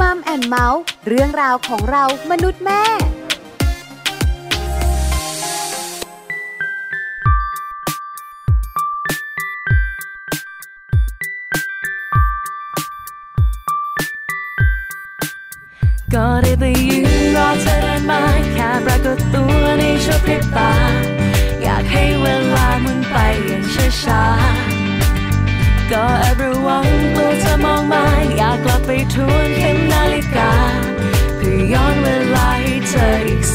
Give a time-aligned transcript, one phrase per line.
[0.00, 2.82] มัมแอนเมาส์เรื่องราวของเรามนุษย์แม่
[16.14, 18.22] ก็ได้ไปยืนรอเธอเดินมา
[18.52, 20.72] แค่ปรากฏตัวในชั่วพริบตา
[21.62, 23.16] อยากให้เวลามันไป
[23.46, 23.62] อย่าง
[24.02, 27.05] ช้าๆก็แอบระวัง
[27.64, 28.04] มองมา
[28.36, 30.52] อยากกลับไปทวนเข็มนาฬิกา
[31.36, 33.45] เพื่อย้อนเวลาให้เธออีก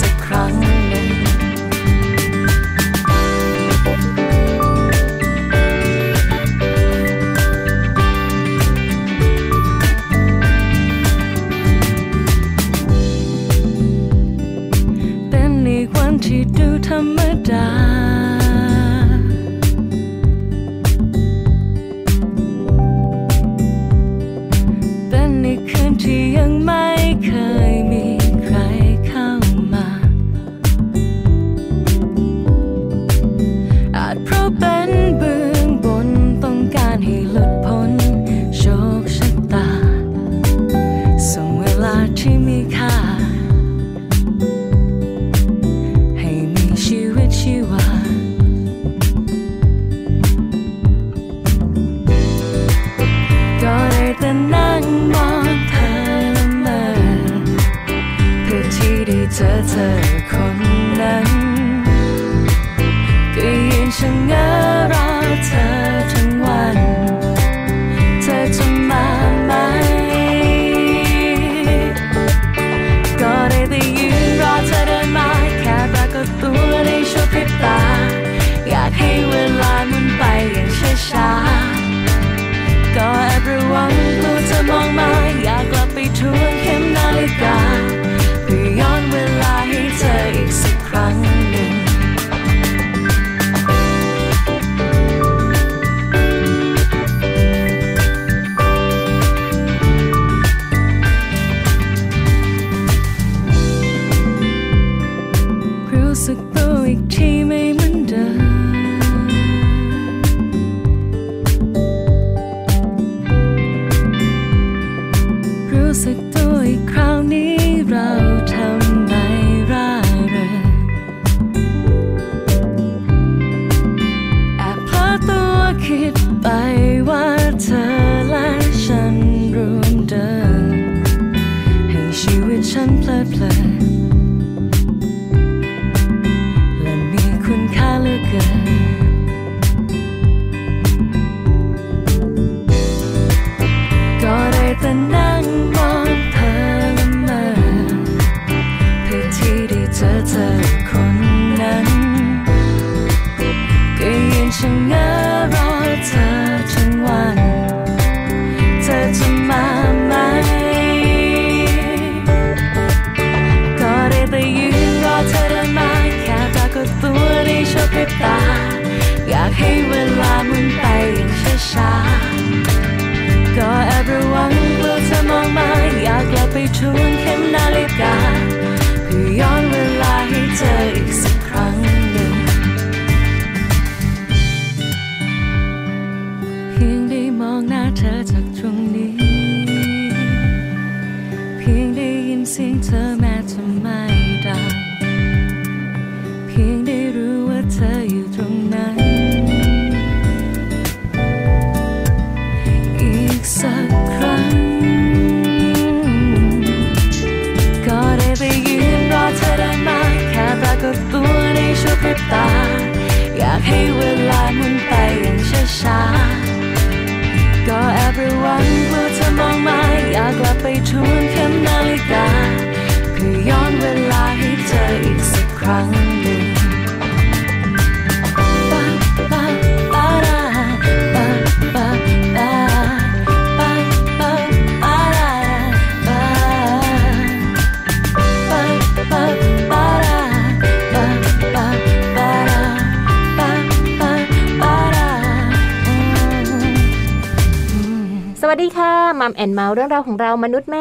[250.54, 250.81] นุษย์แม่ค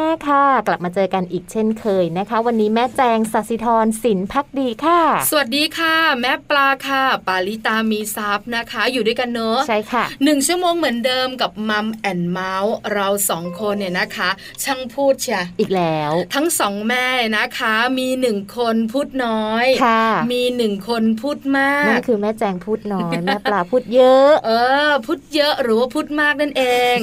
[0.67, 14.29] กลับมาเจอกันอีกเช่นเคยนะคะ วันนี้แม่แจงสัสิธรสินพักดีค่ะ สวัสดีค่ะ แม่ปลาค่ะ ปาลิตามีซับนะคะ อยู่ด้วยกันเนอะใช่ค่ะหนึ่งชั่วโมงเหมือนเดิมกับมัมแอนเมาส์เราสองคนเนี่ยนะคะ
[14.63, 17.07] ช่างพูดเชียอีกแล้ว ทั้งสองแม่
[17.37, 24.51] นะคะ มีหนึ่งคนพูดน้อยค่ะมีหนึ่งคนพูดมานั่กนคือแม่แจงพูดน้อยแม่ปลาพูดเยอะ เอ
[24.89, 26.63] อ พูดเยอะหรือว่าพูดมากนั่นเอ
[26.95, 26.97] ง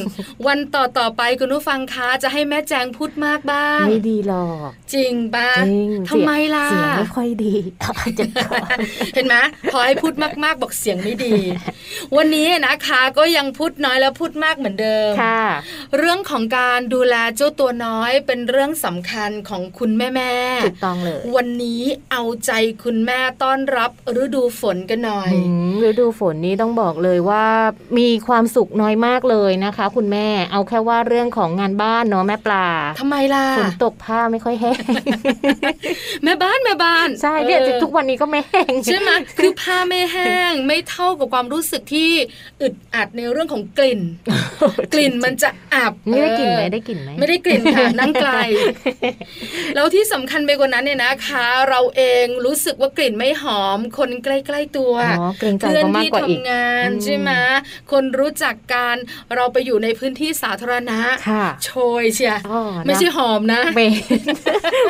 [0.47, 7.55] วันต่อต่อๆไปคุณผู้ฟังคะจะให้แม่แจงพูดมากบ้าง ไม่ดีหรอก จริงปะจริงทำไมล่ะเสียงไม่ค่อยดี
[8.17, 8.57] เจ็บคอ
[9.15, 9.37] เห็นไหม
[9.73, 10.15] พอให้พูด
[10.45, 11.35] มากๆบอกเสียงไม่ดี
[12.17, 15.43] วันนี้นะคะก็ยังพูดน้อยแล้วพูดมากเหมือนเดิมค่ะ
[15.99, 20.33] เรื่องของการดูแลเจ้าตัวน้อยเป็นเรื่องสำคัญของคุณแม่แม่
[20.65, 22.53] ถูกต้องเลย วันนี้เอาใจ
[22.85, 23.91] คุณแม่ต้อนรับ
[24.23, 25.41] ฤดูฝนกันหน่อยอื
[25.71, 27.45] มฤดูฝนนี้ต้องบอกเลยว่า
[27.99, 32.67] มีความสุขน้อยมากเลยนะคะ คุณแม่เอาแค่ว่าเรื่องของงานบ้านเนาะแม่ปลา
[33.01, 34.81] ทำไมล่ะฝนตกผ้าไม่ค่อยแห้ง
[36.25, 42.11] แม่บ้านแม่บ้านใช่เนี่ยออทุกวันนี้ก็ไม่แห้งใช่ไหมคือผ้าไม่แห้งไม่เท่ากับความรู้สึกที่
[42.63, 44.01] อึดอัดในเรื่องของกลิ่น
[44.95, 48.31] กลิ่นมันจะอับนี่ได้กลิ่นไหมเออได้กลิ่นไหมไม่ได้กลิ่นค่ะนั่งไกล
[49.75, 57.31] แล้วที่สำคัญไปกว่านั้นเนี่ยนะคะ เราเองรู้สึกว่ากลิ่นไม่หอม คนใกล้ๆตัวอ๋อเกรงใจเพื่อนเขามากที่กว่าอีกทำงานอืมใช่ไหม
[57.93, 58.97] คนรู้จักการ
[59.35, 60.99] เราไปอยู่ในพื้นที่สาธารณะ
[61.29, 61.71] ค่ะโช
[62.01, 63.95] ยเชียอ๋อนะไม่ใช่หอมนะเหม็น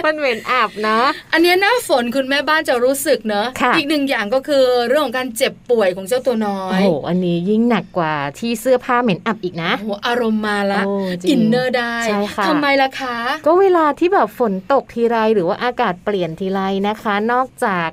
[0.04, 17.88] มันเหม็นอับเนาะอันเนี้ยหน้าฝนคุณแม่บ้านจะรู้สึกเนอะค่ะอีกหนึ่งอย่างก็คือเรื่องของการเจ็บป่วยของเจ้าตัวน้อโอ้ยโหอันนี้ยิ่งหนักกว่าที่เสื้อผ้าเหม็นอับอีกนะโอ้โหอารมณ์มาละโอ้จริงอินเนอร์ได้ใช่ค่ะทำไมล่ะคะ ก็เวลาที่แบบฝนตกทีไรหรือว่าอากาศเปลี่ยนทีไรนะคะ นอกจาก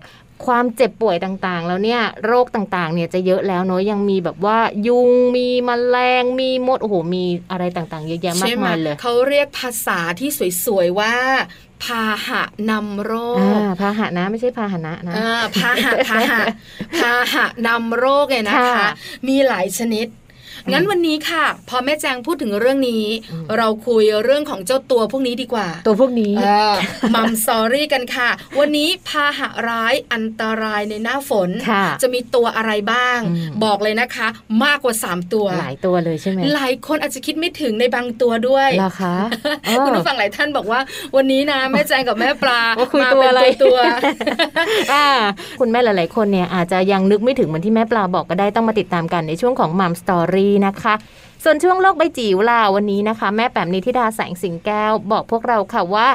[0.46, 10.30] ความเจ็บป่วยต่างๆ แล้วเนี่ยโรคต่างๆ เนี่ยจะเยอะแล้วเนาะยังมีแบบว่ายุงมีแมลงมีมดโอ้โหมีอะไรต่างๆ เยอะแยะมากใช่ไหมายเลยเขาเรียกภาษาที่
[10.66, 11.14] สวยๆว่า
[11.84, 16.42] พาหะนำโรอ่าคพาหะนะไม่ใช่พาหนะนะอ่าพาหะพาหะ
[17.02, 18.90] พาหะนำโรคเนี่ยนะคะค่ะ
[19.28, 20.08] มีหลายชนิด
[20.72, 23.06] งั้นวันนี้ค่ะ พอแม่แจงพูดถึงเรื่องนี้
[23.58, 26.76] เราคุยเรื่องของเจ้าตัวพวกนี้ดีกว่า ตัวพวกนี้เออ
[27.16, 28.30] มัมซอรี่กันค่ะ
[28.60, 34.28] วันนี้พาหะร้ายอันตรายในหน้าฝนค่ะจะมีตัวอะไรบ้างอืมบอกเลยนะคะ
[34.64, 39.16] มากกว่า 3 ตัว หลายตัวเลยใช่ไหมหลายคนอาจจะคิดไม่ถึงในบางตัวด้วยเหรอคะ
[39.68, 40.80] อ๋อคุณผู้ฟังหลายท่านบอกว่า
[41.16, 43.78] วันนี้นะแม่แจงกับแม่ปลาว่าคุยมาตัวเป็นอะไรตัว
[44.94, 45.08] อ่า
[45.60, 50.94] คุณแม่หลาย ๆ คนเนี่ยอาจจะยังนึกไม่ถึงเหมือนที่แม่ปลาบอกก็ได้ต้องมาติดตามกันในช่วงของมัมสตอรี่นะคะ
[51.44, 56.08] ส่วนช่วงโลกใบจิ๋วล่ะวันนี้นะคะ แม่แปมนิธิดาแสงสิงแก้ว บอกพวกเราค่ะว่า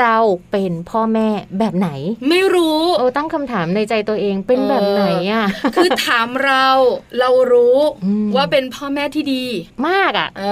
[0.00, 0.16] เรา
[0.52, 1.28] เป็นพ่อแม่
[1.58, 1.88] แบบไหน
[2.28, 5.46] ไม่รู้โอ้ตั้งคำถามในใจตัวเองเป็นแบบไหนอะ
[5.76, 6.66] คือถามเรา
[7.20, 9.44] เรารู้อืมว่าเป็นพ่อแม่ที่ดี
[9.88, 10.42] มากอะเอ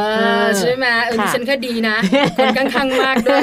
[0.43, 1.97] อใช่ไหมเออค่ะดิฉันก็ดีนะ
[2.37, 3.43] คนข้างๆมากด้วย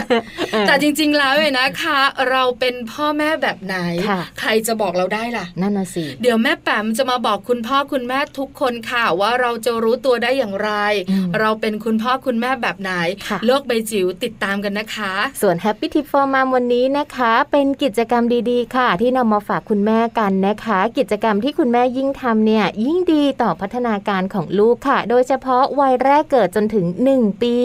[0.51, 1.99] เออแต่จริง ๆ แล้วเนี่ยนะคะ
[2.29, 3.77] เราเป็นพ่อแม่แบบไหน
[4.09, 10.71] ค่ะใครจะบอกเราได้ล่ะนั่นน่ะสิเดี๋ยวแม่แปมจะมาบอกคุณพ่อคุณแม่ทุกคนค่ะว่าเราจะรู้ตัวได้อย่างไร
[11.09, 12.91] อืมเราเป็นคุณพ่อคุณแม่แบบไหน
[13.27, 26.85] ค่ะโลกใบจิ๋วติดตามกันนะคะ ส่วน Happy Tip for Mom วันนี้นะคะ เป็นกิจกรรมดีๆ ค่ะ ที่นำมาฝากคุณแม่กันนะคะ กิจกรรมที่คุณแม่ยิ่งทำเนี่ยยิ่งดีต่อพัฒนาการของลูกค่ะ โดยเฉพาะวัยแรกเกิดจนถึง
[27.15, 27.57] 1 ปี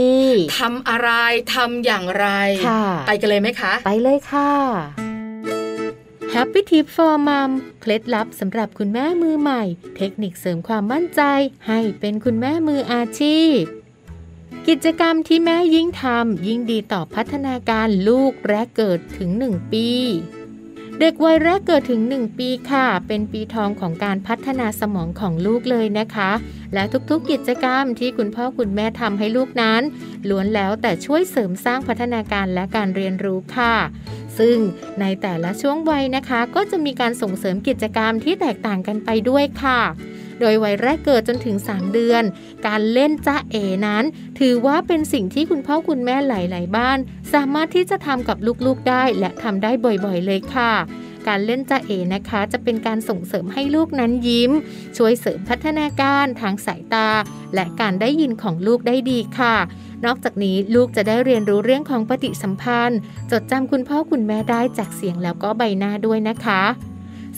[0.59, 1.11] ทำอะไร
[1.55, 2.27] ทำอย่างไร
[2.67, 4.53] ค่ะไปกันเลยไหมคะ ไปเลยค่ะ
[6.35, 9.63] Happy Tip for Mom เคล็ดลับสำหรับคุณแม่มือใหม่
[9.97, 11.23] เทคนิคเสริมความมั่นใจ
[11.69, 13.61] ให้เป็นคุณแม่มืออาชีพ
[14.71, 19.89] กิจกรรมที่แม่ยิ่งทำยิ่งดีต่อพัฒนาการลูกแรกเกิดถึง 1 ปี
[21.01, 26.31] เด็กวัยแรกเกิดถึง 1 ปีค่ะ เป็นปีทองของการพัฒนาสมองของลูกเลยนะคะ
[26.75, 29.83] และทุกๆกิจกรรมที่คุณพ่อคุณแม่ทำให้ลูกนั้น
[30.29, 33.75] ล้วนแล้วแต่ช่วยเสริมสร้างพัฒนาการและการเรียนรู้ค่ะ
[34.39, 34.57] ซึ่ง
[35.01, 39.81] ในแต่ละช่วงวัยนะคะ ก็จะมีการส่งเสริมกิจกรรมที่แตกต่างกันไปด้วยค่ะ
[40.41, 42.23] โดยวัยแรกเกิดจนถึง 3 เดือน
[42.67, 44.05] การเล่นจ้าเอนั้น
[44.41, 46.99] ถือว่าเป็นสิ่งที่คุณพ่อคุณแม่หลาย ๆ บ้าน
[47.33, 50.73] สามารถที่จะทำกับลูก ๆ ได้และทำได้บ่อย ๆ เลยค่ะ
[51.29, 54.53] การเล่นจ้าเอนะคะ จะเป็นการส่งเสริมให้ลูกนั้นยิ้ม
[54.97, 57.09] ช่วยเสริมพัฒนาการทางสายตา
[57.55, 59.57] และการได้ยินของลูกได้ดีค่ะ
[60.05, 62.99] นอกจากนี้ลูกจะได้เรียนรู้เรื่องของปฏิสัมพันธ์
[63.31, 66.63] จดจำคุณพ่อคุณแม่ได้จากเสียงแล้วก็ใบหน้าด้วยนะคะ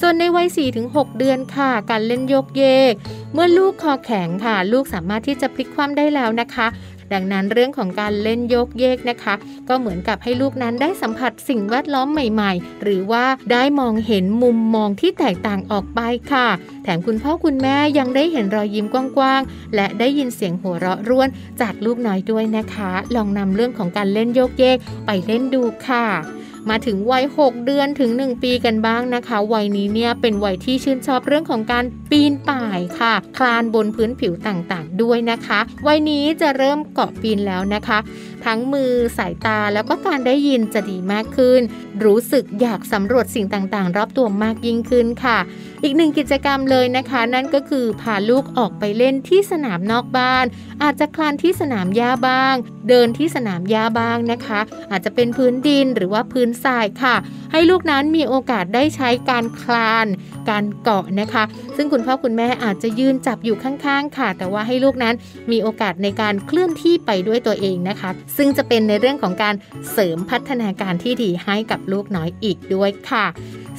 [0.01, 0.49] ส่วนในวัย
[0.85, 2.93] 4-6 เดือนค่ะ การเล่นโยกเยก
[3.33, 6.67] เมื่อลูกคอแข็งค่ะ ลูกสามารถที่จะพลิกคว่ำได้แล้วนะคะ
[7.13, 9.35] ดังนั้นเรื่องของการเล่นโยกเยกนะคะ
[9.69, 16.01] ก็เหมือนกับให้ลูกนั้นได้สัมผัสสิ่งแวดล้อมใหม่ๆ หรือว่าได้มองเห็นมุมมองที่แตกต่างออกไป
[16.33, 16.49] ค่ะ
[16.83, 21.29] แถมคุณพ่อคุณแม่ยังได้เห็นรอยยิ้มกว้างๆ และได้ยินเสียงหัวเราะร่วน
[21.61, 24.77] จากลูกน้อยด้วยนะคะ ลองนำเรื่องของการเล่นโยกเยก
[25.07, 26.07] ไปเล่นดูค่ะ
[26.71, 37.99] มาถึงวัย 6 เดือนถึง 1 ปีกันบ้างนะคะ วัยนี้เนี่ยเป็นวัยที่ชื่นชอบเรื่องของการปีนป่ายค่ะ คลานบนพื้นผิวต่างๆ ด้วยนะคะ วัยนี้จะเริ่มเกาะปีนแล้วนะคะ
[38.45, 41.61] ทั้งมือสายตาแล้วก็การได้ยินจะดีมากขึ้น
[42.05, 45.39] รู้สึกอยากสำรวจสิ่งต่างๆ รอบตัวมากยิ่งขึ้นค่ะ
[45.83, 50.45] อีกหนึ่งกิจกรรมเลยนะคะ นั่นก็คือพาลูกออกไปเล่นที่สนามนอกบ้าน
[50.83, 52.55] อาจจะคลานที่สนามหญ้าบ้าง
[52.89, 54.61] เดินที่สนามหญ้าบ้างนะคะ
[54.91, 57.15] อาจจะเป็นพื้นดินหรือว่าพื้นทรายค่ะ
[57.53, 60.07] ให้ลูกนั้นมีโอกาสได้ใช้การคลาน
[60.51, 61.45] การเกาะนะคะ
[61.77, 65.15] ซึ่งคุณพ่อคุณแม่อาจจะยืนจับอยู่ข้างๆค่ะ แต่ว่าให้ลูกนั้น
[65.53, 69.55] มีโอกาสในการเคลื่อนที่ไปด้วยตัวเองนะคะ ซึ่งจะเป็นในเรื่องของการ
[69.93, 73.27] เสริมพัฒนาการที่ดีให้กับลูกน้อยอีกด้วยค่ะ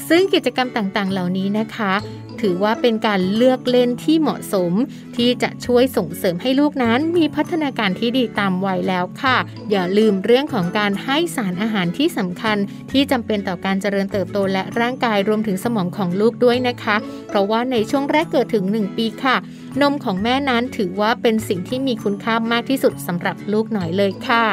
[0.10, 1.94] ซึ่งกิจกรรมต่างๆ เหล่านี้นะคะ
[2.42, 4.72] ถือว่าเป็นการเลือกเล่นที่เหมาะสม
[5.18, 9.38] ที่จะช่วยส่งเสริมให้ลูกนั้นมีพัฒนาการที่ดีตามวัยแล้วค่ะ
[9.72, 12.58] อย่าลืมเรื่องของการให้สารอาหารที่สำคัญ
[12.92, 16.96] ที่จำเป็นต่อการเจริญเติบโตและร่างกายรวมถึงสมองของลูกด้วยนะคะ
[17.28, 19.36] เพราะว่าในช่วงแรกเกิดถึง 1 ปีค่ะ
[19.82, 24.46] นมของแม่นั้นถือว่าเป็นสิ่งที่มีคุณค่ามากที่สุดสำหรับลูกหน่อยเลยค่ะ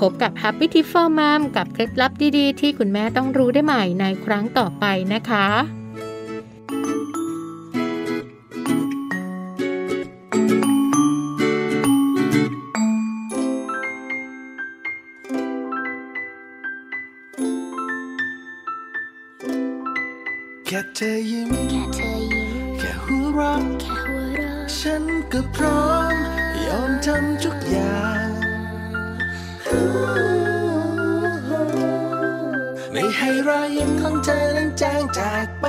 [0.00, 4.84] พบกับ Happy Tip for Mom กับเคล็ดลับดี ๆ ที่คุณแม่ต้องรู้ได้ใหม่ในครั้งต่อไป
[5.14, 5.79] นะคะ
[34.30, 35.66] ธอนั้นจางจากไป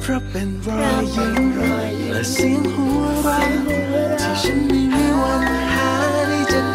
[0.00, 1.42] เพราะเป็นรอยยิ้ม
[2.10, 3.48] และเสียงหัวเราะ
[4.20, 5.90] ที่ฉันไม่มีวันหา
[6.28, 6.66] ได้จาก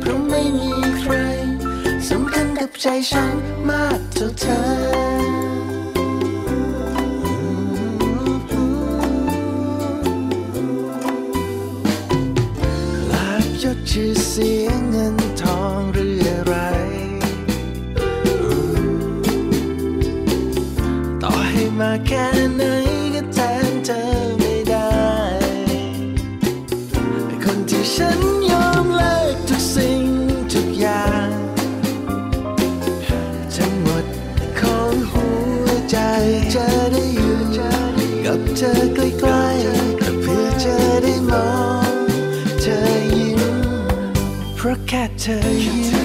[0.00, 1.12] เพราะไม่มีใคร
[2.08, 3.34] สำคัญกับใจฉัน
[3.68, 4.97] มากเท่าเธอ
[44.88, 45.97] แค่เธอยิ้ม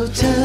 [0.02, 0.38] ่าเธอ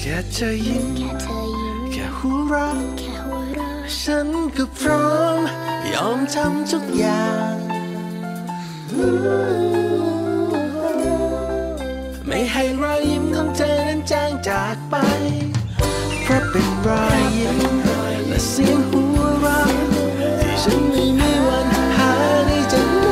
[0.00, 5.38] แค่เธอยิ้มแค่เธอยิ้มแค่หัวเราะแค่หัวเราะฉันก็พร้อม
[5.92, 7.45] ยอมทำทุกอย่าง
[18.60, 19.68] สียงหัวเราะ
[20.40, 22.12] ที่ฉันไม่มีวันหา
[22.46, 23.06] ได้จากไหน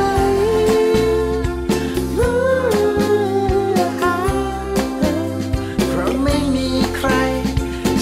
[5.89, 7.09] เพราะไม่มีใคร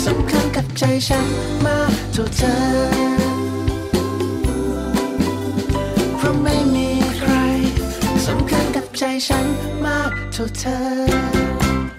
[0.05, 1.27] สำคัญกับใจฉัน
[1.65, 2.55] มากเท่าเธอ
[6.17, 7.31] เพราะไม่มีใคร
[8.27, 9.45] สำคัญกับใจฉัน
[9.85, 11.32] มากเท่าเธอ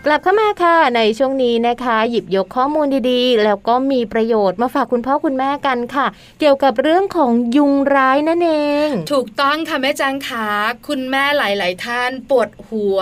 [0.06, 6.06] กลับเข้ามาค่ะในช่วงนี้นะคะ หยิบยกข้อมูลดีๆ แล้วก็มีประโยชน์มาฝากคุณพ่อคุณแม่กันค่ะ
[6.40, 8.52] เกี่ยวกับเรื่องของยุงร้ายนั่นเอ
[8.86, 10.46] ง ถูกต้องค่ะแม่จังขา
[10.88, 12.98] คุณแม่หลาย ๆ ท่านปวดหัว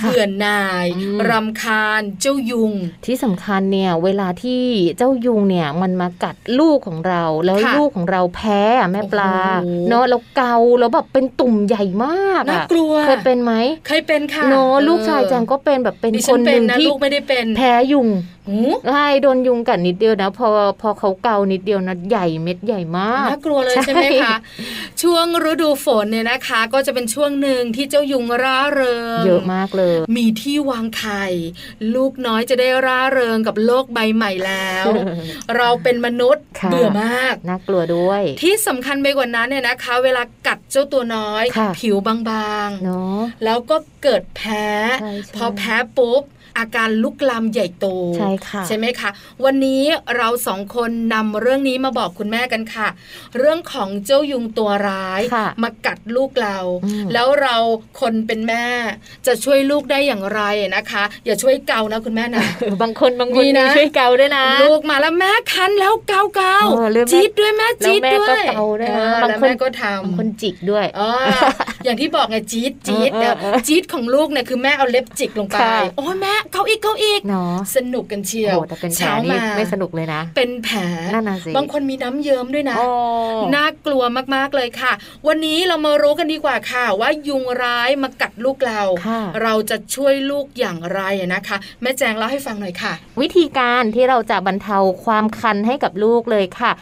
[0.00, 2.72] ค่ะเบื่อหน่ายอืมรำคาญเจ้ายุง
[3.06, 4.62] ที่สำคัญเนี่ยเวลาที่
[4.96, 13.52] เจ้ายุงเนี่ยมันมากัดลูกของเรา แล้วค่ะลูกของเราแพ้อะแม่ปลาโอ้โหเนาะแล้วเกาแล้วแบบเป็นตุ่มใหญ่มากน่าอะกลัวเคยเป็นไหม
[13.86, 18.33] เคยเป็นค่ะเนาะเออลูกชายแจงก็เป็นแบบเป็นดิคฉันนหเป็นนึ่งนะที่ลูกไม่ได้เป็นแพ้ยุงหู
[18.90, 20.48] ใช่โดนยุงกัดนิดเดียวนะ พอ
[20.80, 24.36] พอเขาเกานิดเดียวนะใหญ่เม็ดใหญ่มากน่ากลัวเลยใช่ใช่ไหมคะ
[25.02, 31.24] ช่วงฤดูฝนเนี่ยนะคะ ก็จะเป็นช่วงหนึ่งที่เจ้ายุงร่าเริงเยอะมากเลย มีที่วางไข่
[31.94, 34.86] ลูกน้อยจะได้ร่าเริงกับโลกใบใหม่แล้ว
[35.56, 42.16] เราเป็นมนุษย์ค่ะเบื่อมากน่ากลัวด้วย ที่สำคัญไปกว่านั้นเนี่ยนะคะ เวลากัดเจ้าตัวน้อยค่ะผิวบา
[42.66, 44.66] งเนาะๆแล้วก็เกิดแพ้
[45.00, 46.22] ใช่ใช่พอแพ้ปุ๊บ
[46.58, 49.10] อาการลุกลามใหญ่โตใช่ค่ะใช่ไหมคะ
[49.44, 49.82] วันนี้
[50.16, 52.88] เราสองคนนำเรื่องนี้มาบอกคุณแม่กันค่ะ
[53.38, 57.56] เรื่องของเจ้ายุงตัวร้ายค่ะมากัดลูกเราอืมแล้วเรา
[58.00, 58.66] คนเป็นแม่
[59.26, 60.40] จะช่วยลูกได้อย่างไร
[60.76, 62.44] นะคะ อย่าช่วยเกานะคุณแม่นะ
[62.82, 71.10] บางคนบางคนมีนะมีช่วยเกาด้วยนะ ลูกมาแล้วแม่คันแล้วเกาเกาเออเรื่องแม่จี๊ดด้วยแม่แล้วจี๊ดแม่ด้วยก็เกาด้วยนะเออบางแล้วคนแม่ก็ทบางคนำจิกด้วยอ๋อ
[71.84, 80.78] อย่างที่บอกไงจี๊ดจี๊ดเออเออเออจี๊ดของลูกเนี่ยคือแม่เอาเล็บจิกลงไปค่ะโอ้ยแม่เกาอีกเกาอีกเนาะสนุกกันเชียวโอ้แต่เป็นแผลเช้านี่มาไม่สนุกเลยนะ เป็นแผล
[81.14, 82.86] นั่นน่ะสิบางคนมีน้ำเยิ้มด้วยนะโอ้
[83.54, 84.02] น่ากลัว
[84.34, 84.92] มากๆเลยค่ะ
[85.26, 91.00] วันนี้เรามารู้กันดีกว่าค่ะ ว่ายุงร้ายมากัดลูกเราค่ะเราจะช่วยลูกอย่างไร
[91.34, 96.72] นะคะ แม่แจงเล่าให้ฟังหน่อยค่ะ วิธีการที่เราจะบรรเทาความคันให้กับลูกเลยค่ะ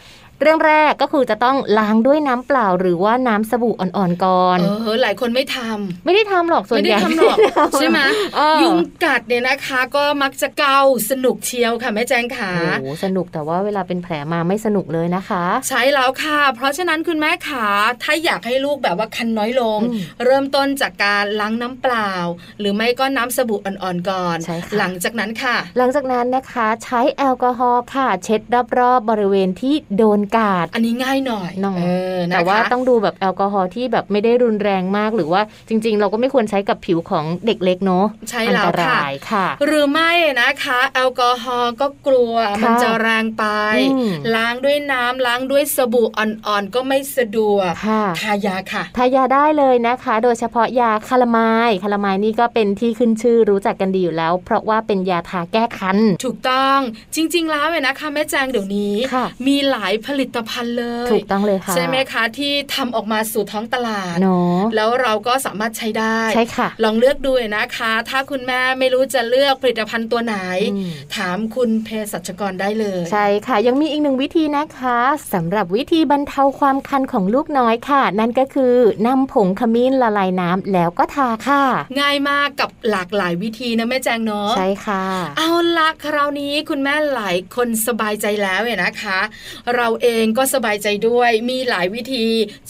[0.42, 7.38] เรื่องแรกก็คือจะต้องล้างด้วยน้ำเปล่า หรือว่าน้ำสบู่อ่อนๆก่อนเออหลายคนไม่ทำไม่ได้ทำหรอกส่วนไม่ใหได้ญ่ทำหรอก
[7.78, 7.98] ใช่ไหม
[8.36, 10.78] เออยุงกัดเนี่ยนะคะ ก็มักจะเกา
[11.10, 17.66] สนุกเชียวค่ะแม่แจงขาโอ้โหสนุกแต่ว่าเวลาเป็นแผลมาไม่สนุกเลยนะคะ ใช่แล้วค่ะ เพราะฉะนั้นคุณแม่ขา
[18.02, 22.12] ถ้าอยากให้ลูกแบบว่าคันน้อยลงอืมเริ่มต้นจากการล้างน้ำเปล่า
[22.60, 28.40] หรือไม่ก็น้ำสบู่อ่อนๆก่อนใช่ค่ะหลังจากนั้นค่ะ หลังจากนั้นนะคะใช้แอลกอฮอล์ค่ะ เช็ด
[28.78, 43.44] รอบๆบริเวณที่โดนกาดอันนี้ง่ายหน่อยน้องเออนะคะแต่ว่าต้องดูแบบแอลกอฮอล์ที่แบบไม่ได้รุนแรงมากหรือว่าจริง ๆ เราก็ไม่ควรใช้กับผิวของเด็กเล็กเนาะใช่อัแล้วตค่ะรายค่ะ หรือไม่นะคะ แอลกอฮอล์ก็กลัวค่ะมันจะแรงไป
[43.76, 56.78] อืมล้างด้วยน้ำล้างด้วยสบู่อ่อนๆก็ไม่สะดวกค่ะทายาค่ะทายาได้เลยนะคะ โดยเฉพาะยาคาลามายคาลามายนี่ก็เป็นที่ขึ้นชื่อรู้จักกันดีอยู่แล้ว เพราะว่าเป็นยาทาแก้คันถูกต้อง
[57.14, 70.36] จริง ๆ แล้วเนี่ยนะคะแม่แจงเดี๋ยวนี้ค่ะมีหลายผลิตภัณฑ์เลยถูกต้องเลยค่ะใช่ไหมคะที่ทำออกมาสู่ท้องตลาดเนาะแล้วเราก็สามารถใช้ได้ใช่ค่ะ ลองเลือกดูนะคะ ถ้าคุณแม่ไม่รู้จะเลือกผลิตภัณฑ์ตัวไหน
[70.72, 74.98] อืมถามคุณเภสัชกรได้เลย ใช่ค่ะ ยังมีอีกหนึ่งวิธีนะคะ
[75.32, 78.74] สำหรับวิธีบรรเทาความคันของลูกน้อยค่ะ นั่นก็คือ
[79.06, 81.62] นำผงขมิ้นละลายน้ำแล้วก็ทาค่ะ
[82.00, 85.04] ง่ายมากกับหลากหลายวิธีนะแม่แจงเนาะใช่ค่ะ
[85.38, 89.18] เอาละคราวนี้คุณแม่หลายคนสบายใจแล้วเนี่ยนะคะ
[89.76, 92.26] เราเองก็สบายใจด้วย มีหลายวิธี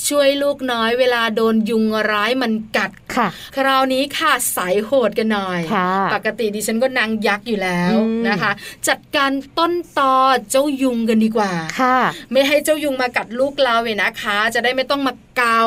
[0.08, 8.52] ช่วยลูกน้อยเวลาโดนยุงร้ายมันกัดค่ะ คราวนี้ค่ะสายโหดกันหน่อยค่ะปกติดิฉันก็นางยักษ์อยู่แล้วอืมนะคะ
[8.88, 10.14] จัดการต้นตอ
[10.50, 11.98] เจ้ายุงกันดีกว่าค่ะ
[12.32, 15.62] ไม่ให้เจ้ายุงมากัดลูกเราเนี่ยนะคะ จะได้ไม่ต้องมาเกา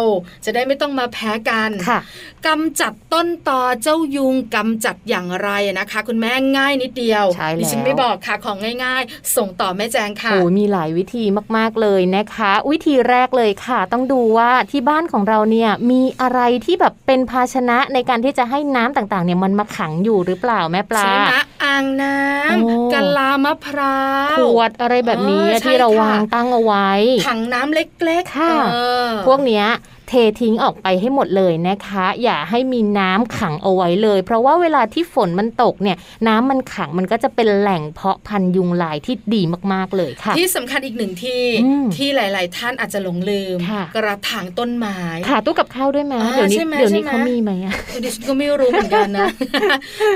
[0.46, 2.00] จะได้ไม่ต้องมาแพ้กันค่ะ
[2.48, 5.50] กำจัดต้นตอเจ้ายุงกำจัดอย่างไร
[5.80, 22.16] นะคะ คุณแม่ง่ายนิดเดียวใช่แล้วดิฉันไม่บอกค่ะของง่าย ๆ ส่งต่อแม่แจงค่ะโอ้มีหลายวิธีมากๆ เลยนะคะ วิธีแรกเลยค่ะ ต้องดูว่าที่บ้านของเราเนี่ยมีอะไรที่แบบเป็นภาชนะในการที่จะให้น้ำต่างๆเนี่ยมันมาขังอยู่หรือเปล่าแม่ปลาใช่ไหมอ่างน้
[22.50, 24.00] โอ้ำกะลามะพร้า
[24.36, 26.90] วขวดอะไรแบบนี้เออใช่ที่เราค่ะวางตั้งเอาไว้
[27.28, 29.66] ถังน้ำเล็กๆค่ะเออพวกเนี้ย
[30.08, 39.42] เททิ้งออกไปให้หมดเลยนะคะ อย่าให้มีน้ำขังเอาไว้เลย เพราะว่าเวลาที่ฝนมันตกเนี่ยน้ำมันขังมันก็จะเป็นแหล่งเพาะพันธุ์ยุงลายที่ดี
[39.74, 44.98] มากๆเลยค่ะ ที่สำคัญอีกหนึ่งที่อืมที่หลาย ๆ ท่านอาจจะหลงลืมค่ะกระถางต้นไม้
[45.30, 49.28] ค่ะตู้กับข้าวด้วยไหมอ่าเดี๋ยวนี้ใช่ไหมเดี๋ยวนี้ใช่ไหมเขามีไหมอะเออดิฉันก็ไม่รู้เหมือนกันนะ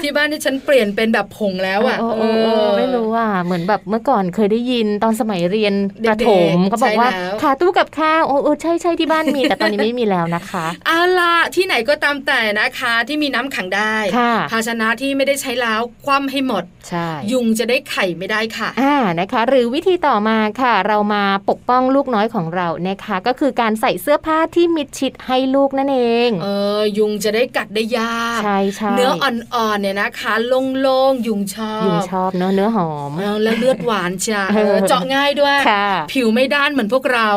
[0.01, 5.73] ที่บ้านที่ฉันเปลี่ยนเป็นแบบผงแล้วอะโอ้โอ้โอ้เออไม่รู้อะเหมือนแบบเมื่อก่อนเคยได้ยินตอนสมัยเรียน
[6.09, 26.47] ประถมเด็กๆเขาบอกว่าใช่แล้วค่ะตู้กับข้าวโอ้เออใช่ใช่ที่บ้านมีแต่ตอนนี้ไม่มีแล้วนะคะเอาล่ะที่ไหนก็ตามแต่นะคะที่มีน้ำขังได้ค่ะภาชนะที่ไม่ได้ใช้แล้วคว่ำให้หมดใช่ยุงจะได้ไข่ไม่ได้ค่ะอ่านะคะ หรือวิธีต่อมาค่ะ เรามาปกป้องลูกน้อยของเรานะคะ ก็คือการใส่เสื้อผ้าที่มิดชิดให้ลูกนั่นเองเอ
[26.79, 37.29] อยุงจะได้กัดได้ยากใช่ใช่เนื้ออ่อนๆเนี่ยนะคะโล่งๆยุงชอบยุงชอบเนอะเนื้อหอมเออแล้วเลือดหวานจ้ะเออเออเจาะง่ายด้วยค่ะผิวไม่ด้านเหมือนพวกเรา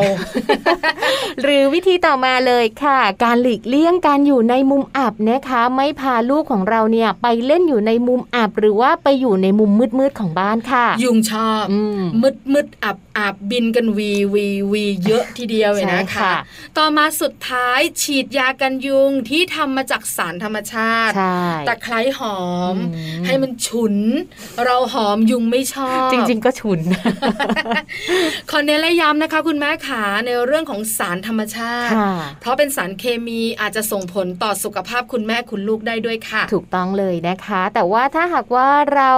[1.42, 16.34] หรือวิธีต่อมาเลยค่ะ การหลีกเลี่ยงการอยู่ในมุมอับนะคะ ไม่พาลูกของเราเนี่ยไปเล่นอยู่ในมุมอับ หรือว่าไปอยู่ในมุมมืดๆของบ้านค่ะ ยุงชอบอืมมืดมืดอับอับบินกันวีวีวีเยอะทีเดียวเลยนะใช่คะค่ะ
[16.78, 22.40] ต่อมาสุดท้ายฉีดยากันยุงที่ทำมาจากสารธรรมชาติใช่ตะไคร้หอ
[22.74, 23.96] มอืมให้มันฉุน
[24.64, 26.80] เราหอมยุงไม่ชอบ จริง ๆ ก็ฉุน
[28.50, 39.12] ขอเน้นและย้ำนะคะ คุณแม่ขาในเรื่องของสารธรรมชาติค่ะเพราะเป็นสารเคมีอาจจะส่งผลต่อสุขภาพคุณแม่คุณลูกได้ด้วยค่ะ ถูกต้องเลยนะคะ แต่ว่าถ้าหากว่าเรา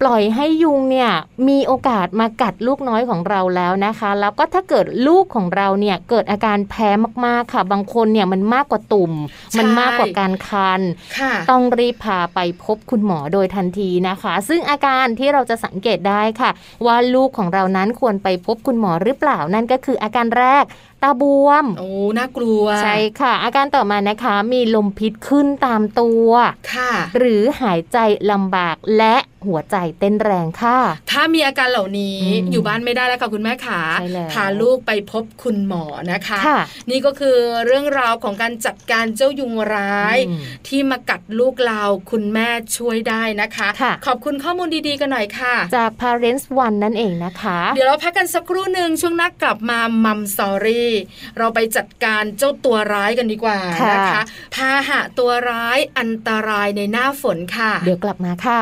[0.00, 1.10] ปล่อยให้ยุงเนี่ย
[1.48, 6.90] มีโอกาสมากัดลูกน้อยของเราแล้วนะคะ แล้วก็ถ้าเกิดลูกของเราเนี่ยเกิดอาการแพ้
[7.26, 9.12] มากๆค่ะ บางคนเนี่ยมันมากกว่าตุ่ม
[9.50, 10.80] ใช่มันมากกว่าการคัน
[11.18, 16.50] ค่ะต้องรีบพาไปพบคุณหมอโดยทันทีนะคะ ซึ่งอาการที่เราจะสังเกตได้ค่ะ
[16.86, 20.64] ว่าลูกของเรานั้นควรไปพบคุณหมอหรือเปล่านั่นก็คืออาการแรก
[21.02, 26.30] ตาบวม โอ้ น่ากลัว ใช่ค่ะ อาการต่อมานะคะ มีลมพิษขึ้นตามตัว
[26.74, 27.98] ค่ะ หรือหายใจ
[28.30, 29.16] ลำบากและ
[29.48, 30.78] หัวใจเต้นแรงค่ะ
[31.10, 36.60] ถ้ามีอาการเหล่านี้อืมอยู่บ้านไม่ได้แล้วค่ะคุณแม่ขาใช่แล้วพาลูกไปพบคุณหมอนะคะค่ะ
[36.90, 50.89] นี่ก็คือเรื่องราวของการจัดการเจ้ายุงร้ายอืมที่มากัดลูกเราคุณแม่ช่วยได้นะคะค่ะขอบคุณข้อมูลดีๆกันหน่อยค่ะ จาก Parents One นั่นเองนะคะ เดี๋ยวเราพักกันสักครู่หนึ่งช่วงหน้ากลับมามัมสอรี่
[51.38, 54.22] เราไปจัดการเจ้าตัวร้ายกันดีกว่าค่ะนะคะ
[54.54, 58.60] พาหะตัวร้ายอันตรายในหน้าฝนค่ะ เดี๋ยวกลับมาค่ะ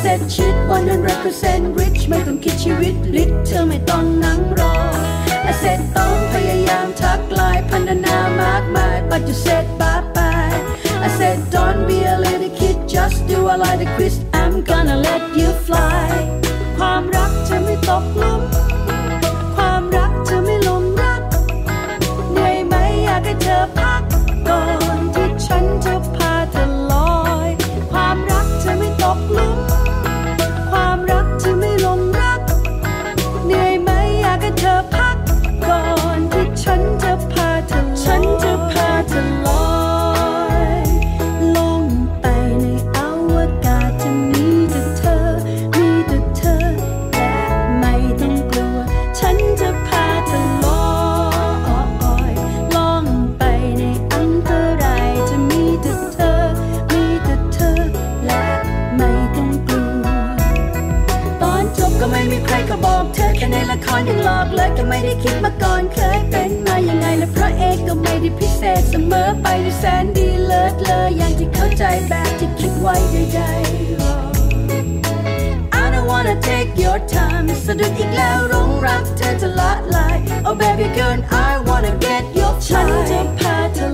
[0.00, 4.74] I said ชิดวันนั้น represent rich ไม่ต้องคิดชีวิตลิดเธอไม่ต้องนั่งรอ
[5.50, 10.58] I said ต้องพยายามทักไลน์พันนามากมาย but you said bye bye
[11.06, 14.96] I said don't be a little kid just do a like a quiz I'm gonna
[15.08, 16.08] let you fly
[16.78, 73.48] ความรักจะไม่ตกหลุม็ไม่ได้คิดมาก่อนเคยเป็นมายังไงและพระเอกก็ไม่ได้พิเศษเสมอไปด้วยแสนดีเลิศเลยอย่างที่เข้าใจแบบที่คิดไว้ใดๆ
[75.82, 80.16] I don't wanna take your time สะดุดอีกแล้วรงรักเธอจะละลาย
[80.46, 83.86] Oh baby girl I wanna get your ฉันจะพาเธอ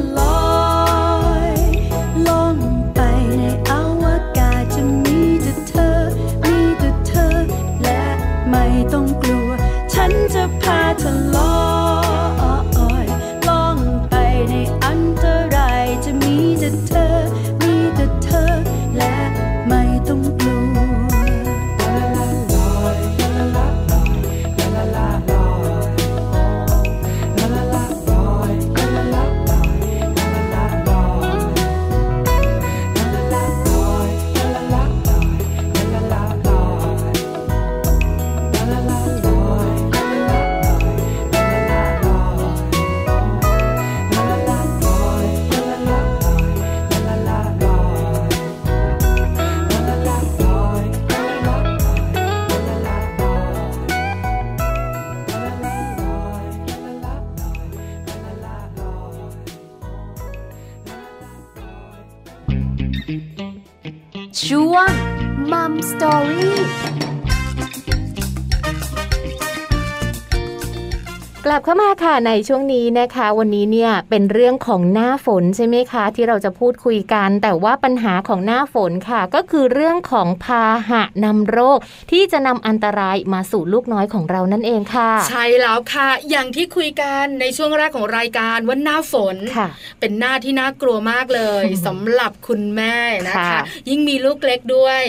[72.27, 81.79] ในช่วงนี้นะคะ วันนี้เนี่ยเป็นเรื่องของหน้าฝนใช่ไหมคะ ที่เราจะพูดคุยกัน แต่ว่าปัญหาของหน้าฝนค่ะ ก็คือเรื่องของพาหะนำโรค
[82.11, 89.69] ที่จะนำอันตรายมาสู่ลูกน้อยของเรานั่นเองค่ะ ใช่แล้วค่ะ อย่างที่คุยกันในช่วงแรกของรายการว่าหน้าฝนค่ะ
[90.01, 92.97] เป็นหน้าที่น่ากลัวมากเลยสำหรับคุณแม่
[93.29, 95.03] นะคะค่ะยิ่งมีลูกเล็กด้วย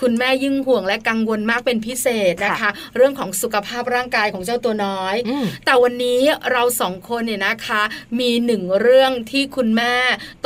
[0.00, 6.20] คุณแม่ยิ่งห่วงและกังวลมากเป็นพิเศษนะคะค่ะเรื่องของสุขภาพร่างกายของเจ้าตัวน้อยอืมแต่วันนี้
[6.54, 7.82] เราสองคนเนี่ยนะคะ
[8.20, 9.94] มีหนึ่งเรื่องที่คุณแม่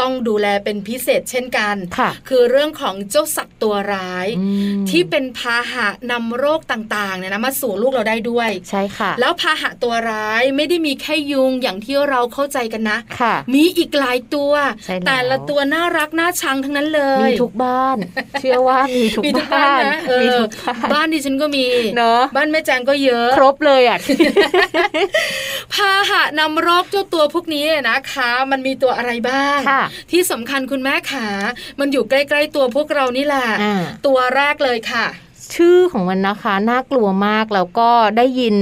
[0.00, 14.52] ต้องดูแลเป็นพิเศษเช่นกันค่ะคือเรื่องของเจ้าสัตว์ตัวร้ายอืมที่เป็นพาหะนำโรคต่างๆเนี่ยนะมาสู่ลูกเราได้ด้วยใช่ค่ะ แล้วพาหะตัวร้ายไม่ได้มีแค่ยุงอย่างที่เราเข้าใจกันนะค่ะ มีอีกหลายตัว
[14.84, 17.96] ใช่แล้วแต่ละตัวน่ารักน่าชังทั้งนั้นเลย มีทุกบ้าน
[18.40, 21.64] เชื่อว่ามีทุกมีทุกบ้าบ้านนนะเอมีอทุกบ้านบ้านดิฉันก็มี
[21.96, 23.98] เนาะบ้านแม่แจงก็เยอะ ครบเลยอะ
[25.74, 31.26] พาหะนำโรคเจ้าตัวพวกนี้นะคะ มันมีตัวอะไรบ้างค่ะที่สำคัญคุณแม่ขา
[31.80, 35.06] มันอยู่ใกล้ ๆ ตัวพวกเรานี่แหละอ่าตัวแรกเลยค่ะ
[35.54, 38.56] ชื่อของมันนะคะ น่ากลัวมากแล้วก็ได้ยิน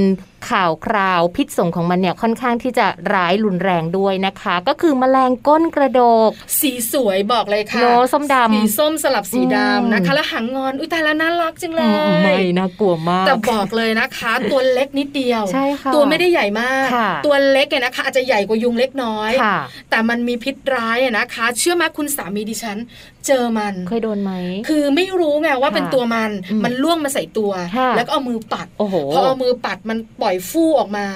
[0.50, 6.30] ข่าวคราวพิษสงของมันเนี่ยค่อนข้างที่จะร้ายรุนแรงด้วยนะคะ ก็คือแมลงก้นกระโดก
[6.60, 19.58] สีสวยบอกเลยค่ะโนส้มดำสีส้มสลับสีอืมดำนะคะแล้วหางงอนอุ้ยตายแล้วน่ารักจังเลอืมไม่ยน่ากลัวมากแต่บอกเลยนะคะ ตัวเล็กนิดเดียวใช่ค่ะตัวไม่ได้ใหญ่มากค่ะตัวเล็กเนี่ยนะคะ อาจจะใหญ่กว่ายุงเล็กน้อยค่ะ
[19.90, 22.78] แต่มันมีพิษร้ายอะนะคะ เชื่อไหมคุณสามีดิฉัน
[23.26, 24.32] เจอมัน เคยโดนไหม
[24.68, 31.06] คือไม่รู้ไงว่าค่ะเป็นตัวมันอืมมันล่วงมาใส่ตัวค่ะแล้วก็เอามือปัดโอ้โหพอเอามือปัดมันปล่อยฟู่ออกมา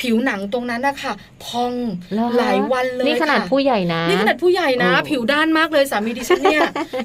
[0.00, 1.12] ผิวหนังตรงนั้นนะคะ
[1.44, 1.72] พอง
[2.12, 6.62] เหรอหลายวันเลย นี่ขนาดค่ะผู้ใหญ่นะ นี่ขนาดผู้ใหญ่นะโอ้ผิวด้านมากเลยสามีดิฉันเนี่ย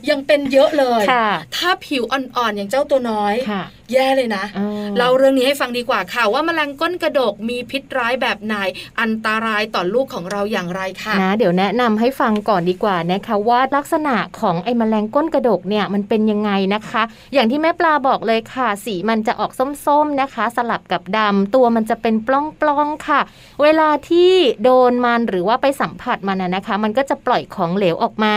[0.09, 8.55] ยังเป็นเยอะเลยค่ะถ้าผิวอ่อนๆอย่างเจ้าตัวน้อยค่ะ แย่เลยนะออเราเรื่องนี้ให้ฟังดีกว่าค่ะ ว่าแมลงก้นกระดกมีพิษร้ายแบบไหน
[9.01, 19.51] อันตรายต่อลูกของเราอย่างไรค่ะนะเดี๋ยวแนะนำให้ฟังก่อนดีกว่านะคะว่าลักษณะของไอ้แมลงก้นกระดกเนี่ยมันเป็นยังไงนะคะ อย่างที่แม่ปลาบอกเลยค่ะ สีมันจะออก
[19.85, 22.29] ส้มๆนะคะ สลับกับดำตัวมันจะเป็นป
[22.67, 23.21] ล้องๆค่ะ
[23.61, 24.31] เวลาที่
[24.63, 28.33] โดนมันหรือว่าไปสัมผัสมันนะนะคะ มันก็จะปล่อยของเหลวออกมา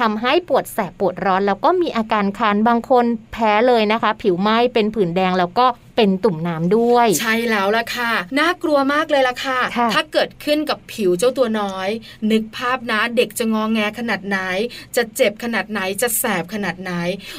[0.00, 11.88] ทำให้ปวดแสบปวดร้อน แล้วก็มีอาการคันบางคนแพ้เลยนะคะ ผิวไหม้เป็นผื่นแดงแล้วก็เป็นตุ่มน้ำด้วย ใช่แล้วล่ะค่ะ น่ากลัวมากเลยล่ะค่ะค่ะ ถ้าเกิดขึ้นกับผิวเจ้าตัวน้อย
[12.30, 14.38] นึกภาพนะเด็กจะงองแงขนาดไหน
[14.96, 16.92] จะเจ็บขนาดไหนจะแสบขนาดไหน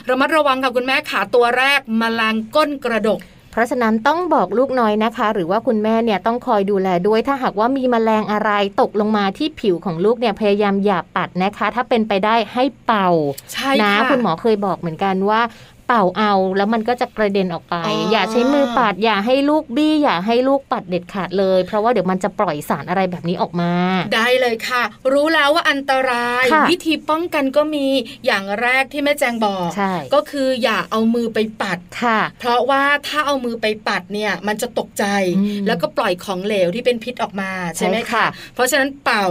[0.09, 13.09] ระมัดระวังกับคุณแม่ขาตัวแรกมแมลงก้นกระดกเพราะฉะนั้นต้องบอกลูกน้อยนะคะ หรือว่าคุณแม่เนี่ยต้องคอยดูแลด้วย ถ้าหากว่ามีแมลงอะไรตกลงมาที่ผิวของลูกเนี่ยพยายามอย่าปัดนะคะ ถ้าเป็นไปได้ให้เป่า
[13.53, 15.41] ใช่นะค่ะคุณหมอเคยบอกเหมือนกันว่า
[15.87, 23.71] เป่าเอาแล้วมันก็จะกระเด็นออกไปอ๋อออย่าใช้มือปัด อย่าให้ลูกบี้ อย่าให้ลูกปัดเด็ดขาดเลย เพราะว่าเดี๋ยวมันจะปล่อยสารอะไรแบบนี้ออกมา
[24.15, 27.87] ได้เลยค่ะ รู้แล้วว่าอันตรายค่ะวิธีป้องกันก็มี
[28.25, 35.05] อย่างแรกที่แม่แจงบอกใช่ก็คืออย่าเอามือไปปัดค่ะ เพราะว่าถ้าเอามือไปปัดเนี่ยมันจะตกใจ
[35.37, 39.27] อืมแล้วก็ปล่อยของเหลวที่เป็นพิษออกมาใช่ไหมใช่คะค่ะเพราะฉะนั้นเป่า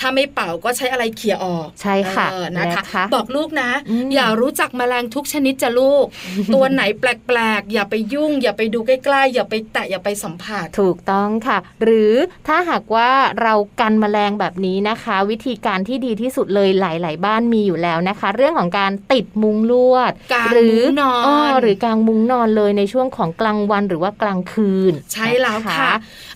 [0.00, 6.06] ถ้าไม่เป่าก็ใช้อะไรเขี่ยออกใช่ค่ะเออนะคะนะคะ บอกลูกนะอืมอย่ารู้จักแมลงทุกชนิดจะลูก
[6.54, 12.14] ตัวไหนแปลกๆ อย่าไปยุ่ง อย่าไปดูใกล้ๆ อย่าไปแตะอย่าไปสัมผัส ถูกต้องค่ะ หรือ
[12.48, 13.10] ถ้าหากว่า
[13.42, 25.92] เรากันแมลงแบบนี้นะคะ วิธีการที่ดีที่สุดเลยหลาย ๆ บ้านมีอยู่แล้วนะคะ เรื่องของการติดมุ้งลวดกางหรืมุ้งนอนหรือกางมุ้งนอนเลยในช่วงของกลางวันหรือว่ากลางคืน ใช่แล้วนค่ะ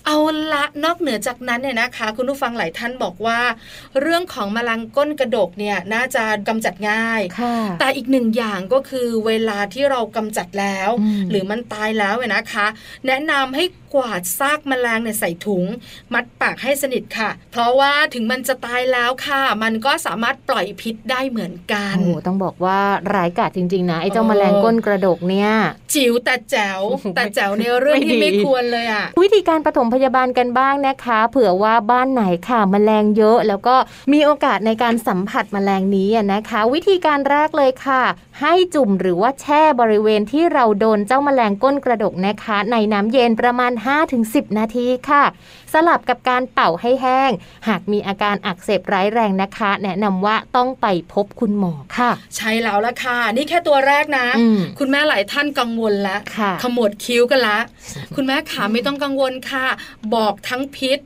[0.07, 0.17] เอา
[0.53, 3.41] ละนอกเหนือจากนั้นเนี่ยนะคะ คุณผู้ฟังหลายท่านบอกว่า
[4.01, 12.67] เรื่องของแมลงก้นกระดกเนี่ยน่าจะกำจัดง่ายค่ะแต่อีกหนึ่งอย่างก็คือเวลาที่เรากำจัดแล้วอืมหรือมันตายแล้วเนี่ยนะคะ
[13.07, 13.65] แนะนำให้
[13.95, 15.65] กวาดซากแมลงเนี่ยใส่ถุง
[16.13, 22.79] มัดปากให้สนิทค่ะ เพราะว่าถึงมันจะตายแล้วค่ะ มันก็สามารถปล่อยพิษได้เหมือนกันโอ้โหต้องบอกว่า
[23.15, 25.51] ร้ายกาจจริง ๆ นะ ไอ้เจ้าเออแมลงก้นกระดกเนี่ย
[25.95, 33.77] จิ๋วแต่แจ๋วโอ้โหแต่แจ๋วในเรื่องที่ไม่ดีไม่ควรเลยอะวิธีการปฐมพยาบาลกันบ้างนะคะ เผื่อว่าบ้านไหนค่ะแมลงเยอะ แล้วก็
[34.13, 38.03] มีโอกาสในการสัมผัสแมลงนี้อะนะคะ วิธีการแรกเลยค่ะ
[38.41, 45.25] ให้จุ่มหรือว่าแช่บริเวณที่เราโดนเจ้าแมลงก้นกระดกนะคะ ในน้ำเย็นประมาณ5-10 นาทีค่ะ
[45.73, 47.31] สลับกับการเป่าให้แห้ง
[47.69, 57.59] หากมีอาการอักเสบร้ายแรงนะคะ แนะนำว่าต้องไปพบคุณหมอค่ะ ใช่แล้วละค่ะ นี่แค่ตัวแรกนะอืมคุณแม่หลายท่านกังวลแล้วค่ะขมวดคิ้วกันละ
[58.17, 59.67] คุณแม่ขาไม่ต้องกังวลค่ะ
[60.15, 60.99] บอกทั้งพิษ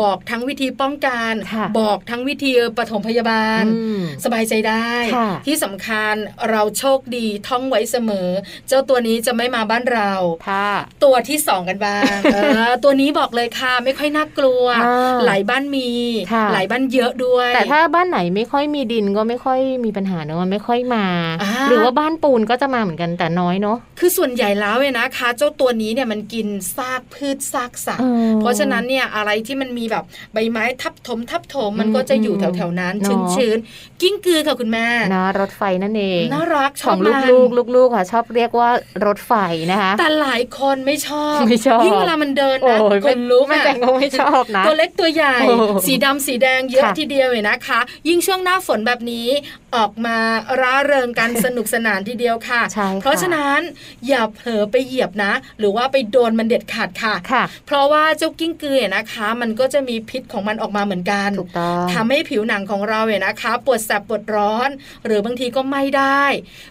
[0.00, 6.14] บอกทั้งวิธีป้องกันค่ะบอกทั้งวิธีปฐมพยาบาลอืมสบายใจได้ค่ะที่สำคัญ
[6.50, 8.28] เราโชคดีท่องไว้เสมอ
[8.68, 10.12] เจ้าตัวนี้จะไม่มาบ้านเรา
[10.48, 10.70] ค่ะ
[11.04, 15.88] ตัวที่สองกันบ้างเออตัวนี้บอกเลยค่ะไม่ค่อยน่ากลัวอ่าหลายบ้านมี
[16.32, 21.04] ค่ะหลายบ้านเยอะด้วย แต่ถ้าบ้านไหนไม่ค่อยมีดินก็ไม่ค่อยมีปัญหาเนอะมันไม่ค่อยมา
[21.42, 26.46] อ่าหรือว่าบ้านปูนก็จะมาเหมือนกันแต่น้อยเนาะคือส่วนใหญ่แล้วเนี่ยนะคะ เจ้าตัวนี้เนี่ยมันกิน
[26.76, 38.70] ซากพืชซากสัตว์เออเพราะฉะนั้นเนี่ยอะไรที่มันมีแบบใบไม้ทับถมทับถมมันอืมก็จะอยู่อืมแถวๆนั้นเนอะชื้นๆกิ้งกือค่ะคุณแม่นะรถไฟนั่นเองน่ารักชขออบงมันลูกๆลูกๆค่ะชอบเรียกว่า
[39.06, 39.32] รถไฟ
[39.72, 45.54] นะคะ แต่หลายคนไม่ชอบไม่ชอบยิ่งเวลามันเดินโอ้นะยคนลุกแม่อะแจงก็ไม่ชอบนะ ตัวเล็กตัวใหญ่โอ้
[45.86, 49.28] สีดำสีแดงเยอะค่ะทีเดียวเลยนะคะ ยิ่งช่วงหน้าฝนแบบนี้
[49.76, 50.16] ออกมา
[50.60, 53.60] ร่าเริงกันสนุกสนานทีเดียวค่ะใช่ค่ะ เพราะฉะนั้น
[54.08, 64.68] อย่าเผลอไปเหยียบนะ หรือว่าไปโดนมันเด็ดขาดค่ะค่ะเพราะว่าเจ้ากิ้งกือเนี่ยนะคะ มันก็จะมีพิษของมันออกมาเหมือนกันถูกต้องทำให้ผิวหนังของเราเนี่ยนะคะ ปวดแสบปวดร้อน
[65.04, 66.22] หรือบางทีก็ไม่ได้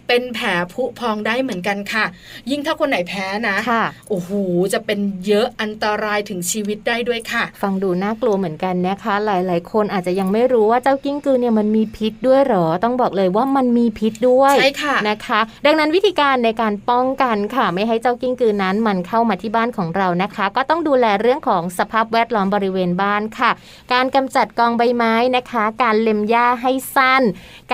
[0.08, 2.06] เป็นแผลผุพองได้เหมือนกันค่ะ
[2.52, 4.32] ยิ่งถ้าคนไหนแพ้นะค่ะโอ้โห
[4.74, 23.52] จะเป็นเยอะอันตรายถึงชีวิตได้ด้วยค่ะ ฟังดูน่ากลัวเหมือนกันนะคะ หลาย ๆ คนอาจจะยังไม่รู้ว่าเจ้ากิ้งกือเนี่ยมันมีพิษด้วยเหรอต้องบอกเลยว่ามันมีพิษด้วยใช่ค่ะนะคะ ดังนั้นวิธีการในการป้องกันค่ะ ไม่ให้เจ้ากิ้งกือนั้นมันเข้ามาที่บ้านของเรานะคะ ก็ต้องดูแลเรื่องของสภาพแวดล้อมบริเวณบ้านค่ะ
[23.94, 27.24] การกำจัดกองใบไม้นะคะ การเล็มหญ้าให้สั้น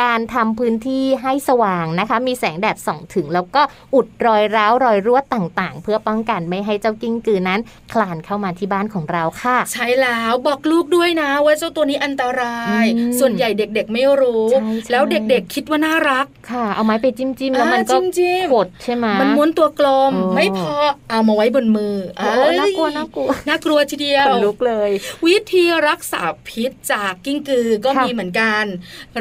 [0.02, 3.62] การทำพื้นที่ให้สว่างนะคะ มีแสงแดดส่องถึง แล้วก็
[3.96, 7.60] อุดรอยร้าวรอยรั่วต่างๆ เพื่อป้องกันไม่ให้เจ้ากิ้งกือนั้น
[7.94, 20.76] คลานเข้ามาที่บ้านของเราค่ะ ใช่แล้วบอกลูกด้วยนะว่าเจ้าตัวนี้อันตรายอืมส่วนใหญ่เด็กๆไม่รู้ใช่ใช่แล้วเด็กๆ คิดว่าน่ารัก ค่ะ เอาไม้ไปจิ้มจิ้มๆแล้วมันก็อ่าจิ้มๆขดใช่ไหมมันม้วนตัวกลมอ๋อไม่พอ
[21.10, 24.90] เอามาไว้บนมือโอ้เอ้ยน่ากลัวน่ากลัวน่ากลัวทีเดียวขนลุกเลย
[25.26, 28.64] วิธีรักษาพิษจากกิ้งกือก็ค่ะมีเหมือนกัน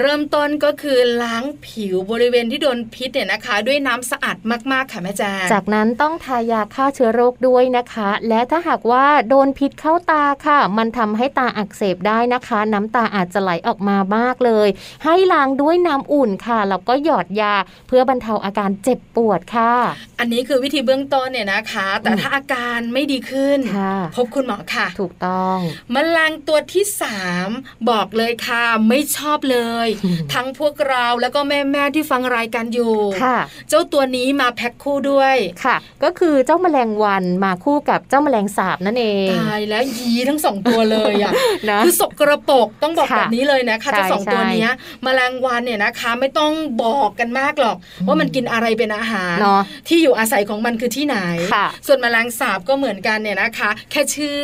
[0.01, 4.37] เริ่มต้นก็คือล้างผิวบริเวณที่โดนพิษเนี่ยนะคะ ด้วยน้ำสะอาด
[4.72, 14.68] มากๆค่ะแม่แจงจากนั้นต้องทายาฆ่าเชื้อโรคด้วยนะคะ และถ้าหากว่าโดนพิษเข้าตาค่ะ มันทำให้ตาอักเสบได้นะคะ น้ำตาอาจจะไหลออกมามากเลย
[15.05, 17.55] ให้ล้างด้วยน้ำอุ่นค่ะแล้วก็หยอดยา
[17.88, 19.73] เพื่อบรรเทาอาการเจ็บปวดค่ะ
[20.21, 25.59] อันนี้คือวิธีเบื้องต้นเนี่ยนะคะ แต่อืมถ้าอาการไม่ดีขึ้นค่ะพบคุณหมอค่ะ ถูกต้อง
[25.95, 27.49] มแมลงตัวที่สาม
[27.91, 33.37] บอกเลยค่ะ ไม่ชอบเลยอืมทั้งพวกเราแล้วก็แม่แม่ๆที่ฟังรายการอยู่ค่ะ
[33.69, 41.33] เจ้าตัวนี้มาแพ็คคู่ด้วยค่ะ ก็คือเจ้าแมลงวันมาคู่กับเจ้าแมลงสาบนั่นเองตายแล้วยีทั้งสองตัวเลยอะ
[41.71, 51.16] นะคือสกระปรกต้องบอกค่ะแบบนี้เลยนะคะใช่เจ้าสองตัวใช่เนี้ยแมลงวันเนี่ยนะคะไม่ต้องบอกกันมากหรอก ว่ามันกินอะไรเป็นอาหารเนาะที่อยู่อาศัยของมันคือที่ไหน
[51.55, 54.42] ค่ะส่วนแมลงสาบก็เหมือนกันเนี่ยนะคะ แค่ชื่อ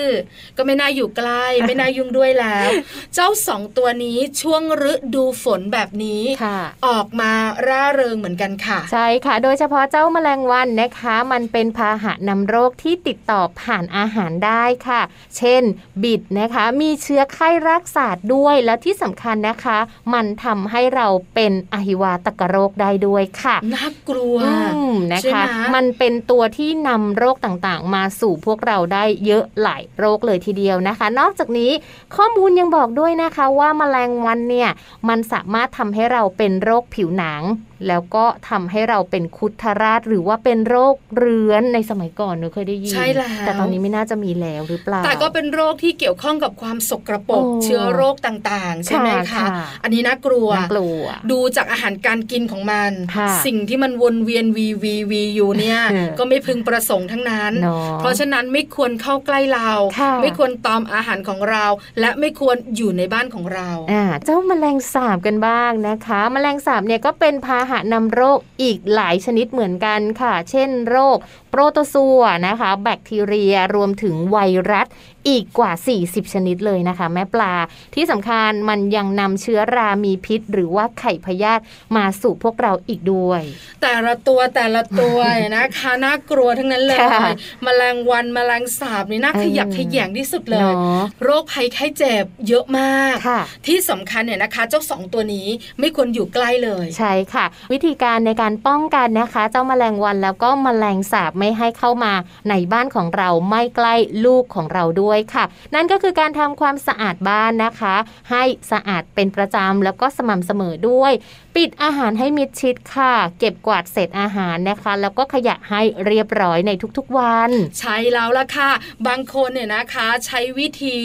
[0.56, 2.68] ก็ไม่น่าอยู่ใกล้ ไม่น่ายุ่งด้วยแล้ว
[3.14, 7.32] เจ้าสองตัวนี้ช่วงฤดูฝนแบบนี้ค่ะออกมา
[7.66, 15.00] ร่าเริงเหมือนกันค่ะ ใช่ค่ะ โดยเฉพาะเจ้าแมลงวันนะคะ มันเป็นพาหะนำโรคที่ติดต่อผ่านอาหารได้ค่ะ
[15.36, 15.62] เช่น
[16.02, 19.78] บิดนะคะ มีเชื้อไข้รักษาด้วยและที่สำคัญนะคะ
[20.14, 21.03] มันทำให้เรา
[21.34, 24.54] เป็นอหิวาตกโรคได้ด้วยค่ะน่ากลัวอื
[24.92, 31.70] มนะใช่คะไหมมันเป็นตัวที่นำโรคต่างๆ มาสู่พวกเราได้เยอะหลายโรคเลยทีเดียวนะคะ นอกจากนี้
[32.16, 34.70] ข้อมูลยังบอกด้วยนะคะว่าแมลงวันเนี่ย
[35.08, 37.42] มันสามารถทำให้เราเป็นโรคผิวหนัง
[37.88, 49.48] แล้วก็ทำให้เราเป็นคุดทราชหรือว่าเป็นโรคเรื้อนในสมัยก่อนหนูเคยได้ยินใช่แล้วแต่ตอนนี้ไม่น่าจะมีแล้วหรือเปล่า แต่ก็เป็นโรคที่เกี่ยวข้องกับความสกรปรกโอ้เชื้อโรคต่างๆ ใช่ไหมค่ะคะค่ะ
[49.82, 61.64] อันนี้น่ากลัวน่ากลัว ดูจากอาหารการกินของมันค่ะสิ่งที่มันวนเวียนวีวีวีอยู่เนี่ยเออก็ไม่พึงประสงค์ทั้งนั้นเนาะเพราะฉะนั้นไม่ควรเข้าใกล้เราค่ะไม่ควรตอมอาหารของเรา
[62.00, 71.16] และไม่ควรอยู่ในบ้านของเราอ่าเจ้าแมลงสาบกันบ้างนะคะ แมลงสาบเนี่ยก็เป็นพาหะนำโรคอีกหลายชนิดเหมือนกันค่ะ เช่นโรค
[71.50, 74.38] โปรโตซัวนะคะ แบคทีเรียรวมถึงไว
[74.70, 74.86] รัส
[75.28, 77.54] อีกกว่า 40 ชนิดเลยนะคะ แม่ปลา
[77.94, 81.62] ที่สำคัญมันยังนำเชื้อรามีพิษ หรือว่าไข่พยาธิ
[81.96, 83.42] มาสู่พวกเราอีกด้วย
[83.82, 87.28] แต่ละตัวแต่ละตัวเนี่ยนะคะน่ากลัวทั้งนั้นเลยค่ะ
[87.64, 95.46] แมลงวันแมลงสาบนี่น่าขยักเออขยงที่สุดเลยเนาะโรคภัยไข้เจ็บเยอะมากค่ะที่สำคัญเนี่ยนะคะ เจ้าสองตัวนี้
[95.80, 102.12] ไม่ควรอยู่ใกล้เลย ใช่ค่ะ วิธีการในการป้องกันนะคะ เจ้าแมลงวันแล้วก็แมลงสาบไไม่ให้เข้ามา
[102.50, 107.94] ในบ้านของเราไม่ใกล้ลูกของเราด้วยค่ะ นั่นก็คือการทำความสะอาดบ้านนะคะ
[108.30, 111.12] ให้สะอาดเป็นประจำแล้วก็สม่ำเสมอด้วย
[111.56, 118.70] ปิดอาหารให้มิดชิดค่ะ เก็บกวาดเศษอาหารนะคะ แล้วก็ขยะให้เรียบร้อยในทุกๆวัน ใช่แล้วล่ะค่ะ
[119.08, 120.96] บางคนเนี่ยนะคะ ใช้วิธี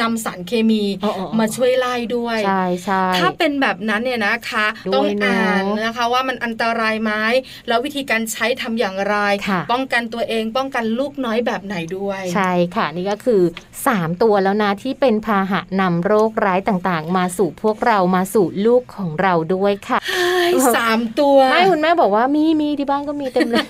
[0.00, 7.12] นำสารเคมีอ๋ออ๋ออ๋อมาช่วยไล่ด้วยใช่ใช่ถ้าเป็นแบบนั้นเนี่ยนะคะด้วยต้องเนอะอ่านนะคะว่ามันอันตรายไหม
[7.68, 9.16] แล้ววิธีการใช้ทำอย่างไร
[9.48, 13.42] ค่ะป้องกันตัวเองป้องกันลูกน้อยแบบไหนด้วย ใช่ค่ะนี่ก็คือ
[13.82, 23.66] 3 ตัวแล้วนะที่เป็นพาหะนำโรคร้ายต่างๆ มาสู่พวกเรามาสู่ลูกของเราด้วยค่ะเฮ้ยสามตัวไม่คุณแม่บอกว่ามีมีที่บ้านก็มีเต็มเลย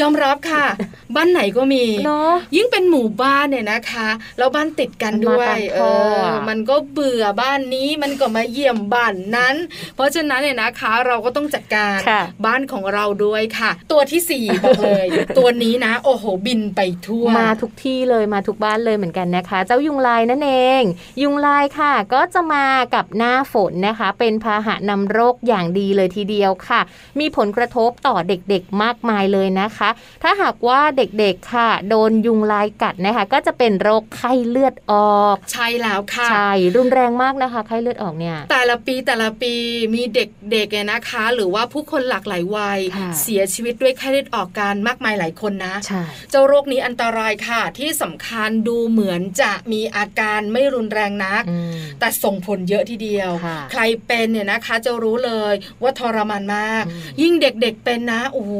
[0.00, 0.66] ยอมรับค่ะ
[1.14, 4.08] บ้านไหนก็มีเนาะยิ่งเป็นหมู่บ้านเนี่ยนะคะ
[4.38, 9.54] แล้วบ้านติดกันมันมาด้วยตามเอท่อออะมันก็เบื่อบ้านนี้มันก็มาเยี่ยมบ้านนั้น
[9.94, 15.06] เพราะฉะนั้นเนี่ยนะคะเราก็ต้องจัดการค่ะบ้านของเราด้วยค่ะ ตัวที่สี่บอกเลย
[15.38, 20.82] ตัวนี้นะ โอ้โหบินไปทั่วมาทุกที่เลยมาทุกบ้านเลยเหมือนกันนะคะ เจ้ายุงลายนั่นเอง
[21.22, 26.80] ยุงลายค่ะ ก็จะมากับหน้าฝนนะคะ เป็นพาหะนำโรคอย่างดีเลยทีเดียวค่ะ
[27.20, 29.90] มีผลกระทบต่อเด็กๆมากมายเลยนะคะ
[30.22, 39.54] ถ้าหากว่าเด็กๆค่ะ โดนยุงลายกัดนะคะ ก็จะเป็นโรคไข้เลือดออก ใช่แล้วค่ะ ใช่ รุนแรงมากนะคะ ไข้เลือดออกเนี่ย แต่ละปีแต่ละปี
[39.94, 58.54] มีเด็กๆเนี่ยนะคะ หรือว่าผู้คนหลากหลายวัยค่ะเสียชีวิตด้วยไข้เลือดออกกันมากมายหลายคนนะใช่เจ้าโรคนี้อันตรายค่ะ ที่สำคัญดูเหมือนจะมีอาการไม่รุนแรงนักอืมแต่ส่งผลเยอะทีเดียวค่ะใครเป็นเนี่ยนะคะจะรู้เลยว่าทรมานมากอืมยิ่งเด็กๆเป็นนะโอ้โห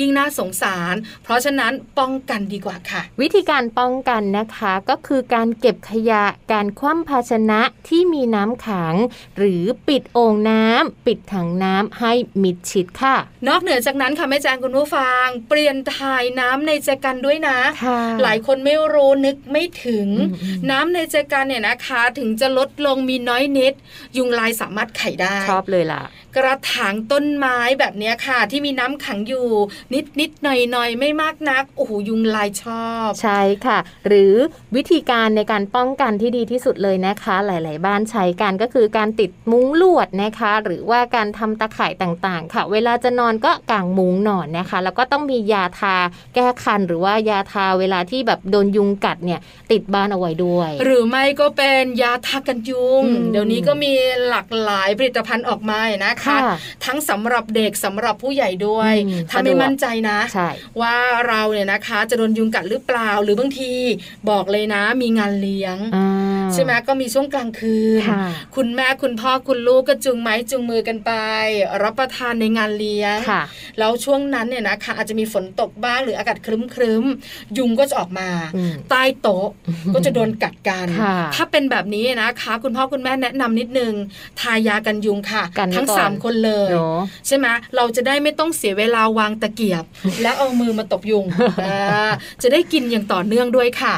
[0.00, 8.94] ยิ่งน่าสงสาร เพราะฉะนั้นป้องกันดีกว่าค่ะ วิธีการป้องกันนะคะก็คือการเก็บขยะการคว่ำภาชนะที่มีน้ำขัง
[9.38, 12.12] หรือปิดโอ่งน้ำปิดถังน้ำให้
[12.42, 13.16] มิดชิดค่ะ
[13.48, 23.72] นอกเหนือจากนั้นค่ะแม่แจงคุณผู้ฟัง เปลี่ยนถ่ายน้ำในแจกันด้วยนะค่ะหลายคนไม่รู้นึกไม่ถึงอืมอืมน้ำในแจกันเนี่ยนะคะ ถึงจะลดลงมีน้อยนิด
[24.16, 26.02] ยุงลายสามารถไข่ได้ชอบเลยล่ะ
[26.36, 29.48] กระถางต้นไม้แบบเนี้ยค่ะ ที่มีน้ำขังอยู่
[29.94, 34.34] นิดนิดหน่อยหน่อยไม่มากนักโอ้โหยุงลายชอบ ใช่ค่ะ หรือ
[34.76, 45.96] วิธีการในการป้องกันที่ดีที่สุดเลยนะคะ หลาย ๆ บ้านใช้กันก็คือการติดมุ้งลวดนะคะ หรือว่าการทำตะข่ายต่าง ๆ ค่ะ เวลาจะนอนก็กางมุ้งนอนนะคะ แล้วก็ต้องมียาทา
[46.34, 49.40] แก้คันหรือว่ายาทาเวลาที่แบบโดนยุงกัดเนี่ย
[49.72, 53.92] ติดบ้านเอาไว้ด้วย หรือไม่ก็เป็นยาทากันยุงอืมเดี๋ยวนี้ก็มี
[54.28, 56.56] หลากหลายผลิตภัณฑ์ออกมานะคะค่ะ
[56.86, 60.48] ทั้งสำหรับเด็กสำหรับผู้ใหญ่ด้วยอืมถ้าไม่สะดวกมั่นใจนะใช่
[60.80, 60.96] ว่า
[61.28, 63.72] เราเนี่ยนะคะจะโดนยุงกัดหรือเปล่า หรือบางที
[64.30, 66.08] บอกเลยนะ มีงานเลี้ยงอ่า
[66.52, 71.12] ใช่ไหมก็มีช่วงกลางคืนค่ะคุณแม่คุณพ่อคุณลูกก็จูงไม้จูงมือกันไป
[71.82, 73.42] รับประทานในงานเลี้ยงค่ะ
[73.78, 79.48] แล้วช่วงนั้นเนี่ยนะคะ อาจจะมีฝนตกบ้างหรืออากาศครึ้มๆยุงก็จะออกมาอืมใต้โต๊ะ
[79.94, 83.92] ก็จะโดนกัดกันค่ะถ้าเป็นแบบนี้นะคะ คุณพ่อคุณแม่แนะนำนิดนึง
[84.40, 87.46] ทายากันยุงค่ะกันไว้ทั้งก่อนสามคนเลยเนาะใช่ไหม
[87.76, 89.84] เราจะได้ไม่ต้องเสียเวลาวางตะเกียบ
[90.22, 91.26] แล้วเอามือมาตบยุง
[91.66, 92.10] อ่า
[92.42, 93.94] จะได้กินอย่างต่อเนื่องด้วยค่ะ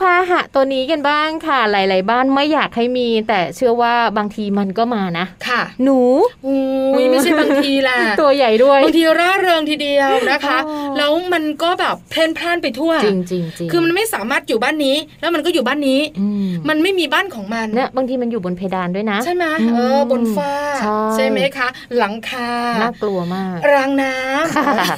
[0.00, 5.98] พาหะตัวนี้กันบ้างค่ะ หลาย ๆ บ้านไม่อยากให้มี แต่เชื่อว่าบางทีมันก็มานะค่ะ หนู
[6.46, 20.52] อุ้ยไม่ใช่บางทีแหละตัวใหญ่ด้วยบางทีร่าเริงทีเดียวนะคะอ๋อแล้วมันก็แบบเพลินพล่านไปทั่วจริงจริงจริงคือมันไม่สามารถอยู่บ้านนี้ แล้วมันก็อยู่บ้านนี้อืมมันไม่มีบ้านของมันเนี่ยบางทีมันอยู่บนเพดานด้วยนะ ใช่ไหมอืมเออบนฟ้า
[21.14, 22.50] ใช่ไหมคะ หลังคา
[22.82, 24.96] น่ากลัวมากรางน้ำค่ะ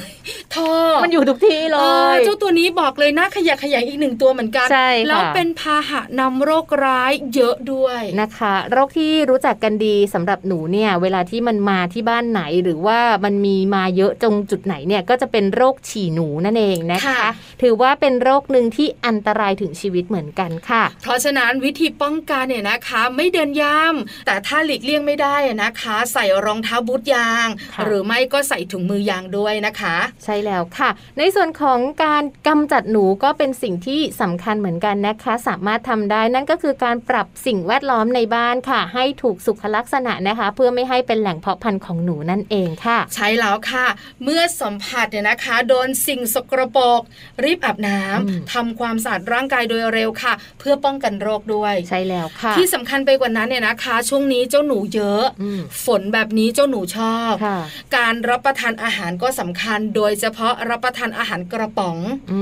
[0.55, 0.71] ท่อ
[1.03, 17.29] มันอยู่ทุกที่เลเออยเจ้าตัวนี้บอกเลยนะขยะแขยงอีกหนึ่งตัวเหมือนกันใช่ค่ะแล้วเป็นพาหะนำโรคร้ายเยอะด้วยนะคะ โรคที่รู้จักกันดีสำหรับหนูเนี่ยเวลาที่มันมาที่บ้านไหนหรือว่ามันมีมาเยอะตรงจุดไหนเนี่ยก็จะเป็นโรคฉี่หนูนั่นเองนะคะค่ะ
[17.61, 43.85] ถือว่าเป็นโรคหนึ่งที่อันตรายถึงชีวิตเหมือนกันค่ะ เพราะฉะนั้นวิธีป้องกันเนี่ยนะคะ ไม่เดินย่ำแต่ถ้าหลีกเลี่ยงไม่ได้อะนะคะ ใส่รองเท้าบูทยางค่ะหรือไม่ก็ใส่ถุงมือยางด้วยนะคะ ใช่แล้วค่ะ ในส่วนของการกำจัดหนูก็เป็นสิ่งที่สำคัญเหมือนกันนะคะ สามารถทำได้นั่นก็คือการปรับสิ่งแวดล้อมในบ้านค่ะ ให้ถูกสุขลักษณะนะคะ เพื่อไม่ให้เป็นแหล่งเพาะพันธุ์ของหนูนั่นเองค่ะ ใช่แล้วค่ะ
[44.23, 47.01] เมื่อสัมผัสเนี่ยนะคะ โดนสิ่งสกรปรก
[47.45, 57.59] รีบอาบน้ำอืมทำความสะอาดร่างกายโดยเร็วค่ะ เพื่อป้องกันโรคด้วยใช่แล้วค่ะ ที่สำคัญไปกว่านั้นเนี่ยนะคะ ช่วงนี้เจ้าหนูเยอะอืมฝนแบบนี้เจ้าหนูชอบค่ะ
[57.97, 61.97] การรับประทานอาหารก็สำคัญ โดยเฉพาะรับประทานอาหารกระป๋อง
[62.31, 62.41] อื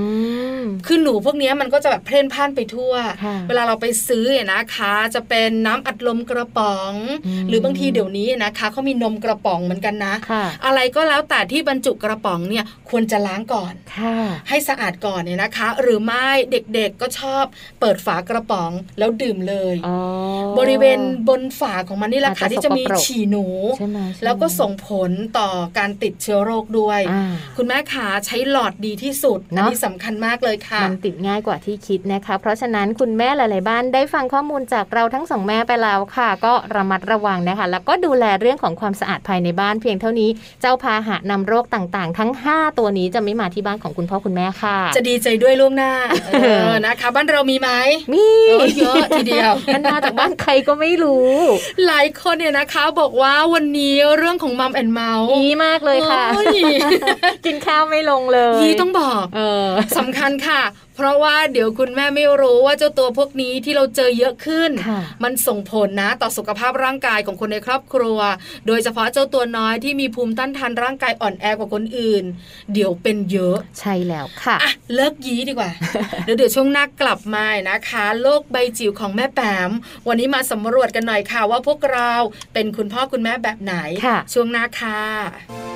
[0.59, 6.93] มคือหนูพวกเนี้ยมันก็จะแบบเพล่นพล่านไปทั่วค่ะเวลาเราไปซื้อเนี่ยนะคะ จะเป็นน้ำอัดลมกระป๋อง
[7.25, 14.15] อืมหรือบางทีเดี๋ยวนี้นะคะเขามีนมกระป๋องป๋องเหมือนกันนะค่ะอะไรก็แล้วแต่ที่บรรจุกระป๋องเนี่ยควรจะล้างก่อนค่ะ
[14.49, 17.43] ให้สะอาดก่อนเนี่ยนะคะ หรือไม่เด็กๆก็ชอบ
[17.79, 19.97] เปิดฝากระป๋องแล้วดื่มเลยอ๋อ
[20.59, 23.45] บริเวณบนฝาของมันนี่แหละค่ะอาจจะที่จะมีสกปรกฉี่หนู
[23.77, 40.29] ใช่ไหมใช่ไหมแล้วก็ส่งผลต่อการติดเชื้อโรคด้วยอ่าคุณแม่ขาใช้หลอดดีที่สุดเนอัอะนนี้สำคัญมากเลยค่ะ มันติดง่ายกว่าที่คิดนะคะ เพราะฉะนั้นคุณแม่หลาย ๆ บ้านได้ฟังข้อมูลจากเราทั้งสองแม่ไปแล้วค่ะ ก็ระมัดระวังนะคะ แล้วก็ดูแลเรื่องของความสะอาดภายในบ้านเพียงเท่านี้
[40.61, 45.91] เจ้าพาหะนำโรคต่าง ๆ ทั้ง 5 ตัวนี้จะไม่มาที่บ้านของคุณพ่อคุณแม่ค่ะ จะดีใจด้วยล่วงหน้า
[46.27, 46.37] เอ
[46.69, 47.69] อนะคะ บ้านเรามีไหม
[48.13, 51.31] มีเออเยอะทีเดียวมันมาจากบ้านใครก็ไม่รู้
[51.85, 56.47] หลายคนเนี่ยนะคะบอกว่าวันนี้เรื่องของมัมแอนเมาส์อีมากเลยค่ะโอ้ย
[57.45, 59.67] กินข้าวไม่ลงเลยยีต้องบอกเออ
[59.97, 60.61] สำคัญค่ะ
[60.95, 68.19] เพราะว่าเดี๋ยวคุณแม่ไม่รู้ว่าเจ้าตัวพวกนี้ที่เราเจอเยอะขึ้นค่ะมันส่งผลนะต่อสุขภาพร่างกายของคนในครอบครัว
[68.67, 72.23] โดยเฉพาะเจ้าตัวน้อยที่มีภูมิต้านทานร่างกายอ่อนแอกว่าคนอื่น
[72.73, 75.71] เดี๋ยวเป็นเยอะใช่แล้วค่ะอะเลิกยี้ดีกว่า
[76.25, 79.39] เดี๋ยวเดี๋ยวช่วงหน้ากลับมานะคะ โลกใบจิ๋วของแม่แป
[79.69, 79.71] ม
[80.07, 82.11] วันนี้มาสำรวจกันหน่อยค่ะว่าพวกเรา
[82.53, 83.73] เป็นคุณพ่อคุณแม่แบบไหน
[84.05, 84.99] ค่ะช่วงหน้าค่ะ「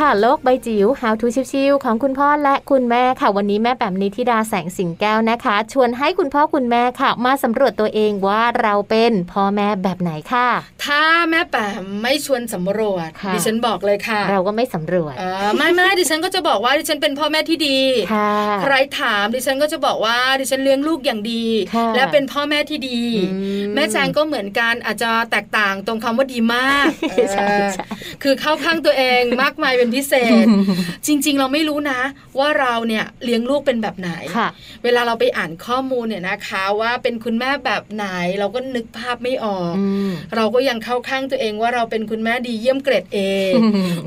[0.00, 10.48] ค่ะ โลกใบจิ๋ว How to ชิวๆของคุณพ่อและคุณแม่ค่ะ วันนี้แม่แปมนิธิดาแสงสิงแก้วนะคะ ชวนให้คุณพ่อคุณแม่ค่ะ มาสำรวจตัวเองว่าเราเป็นพ่อแม่แบบไหนค่ะ
[10.84, 17.78] ถ้าแม่แปมไม่ชวนสำรวจค่ะดิฉันบอกเลยค่ะ เราก็ไม่สำรวจเออไม่ไม่ดิฉันก็จะบอกว่าดิฉันเป็นพ่อแม่ที่ดี
[18.14, 23.00] ค่ะใครถามดิฉันก็จะบอกว่าดิฉันเลี้ยงลูกอย่างดีค่ะและเป็นพ่อแม่ที่ดี
[23.32, 26.88] อืมแม่แจงก็เหมือนกันอาจจะแตกต่างตรงคำว่าดีมาก
[27.32, 27.84] ใช่เออใช่
[28.22, 30.12] คือเข้าข้างตัวเองมากมายเป็นพิเศ
[30.44, 30.46] ษ
[31.06, 32.00] จริง ๆ เราไม่รู้นะ
[32.38, 34.48] ว่าเราเนี่ยเลี้ยงลูกเป็นแบบไหนค่ะ
[34.84, 38.06] เวลาเราไปอ่านข้อมูลเนี่ยนะคะ ว่าเป็นคุณแม่แบบไหน
[38.38, 43.18] เราก็นึกภาพไม่ออกอืมเราก็ยังเข้าข้างตัวเองว่าเราเป็นคุณแม่ดีเยี่ยมเกรดเอ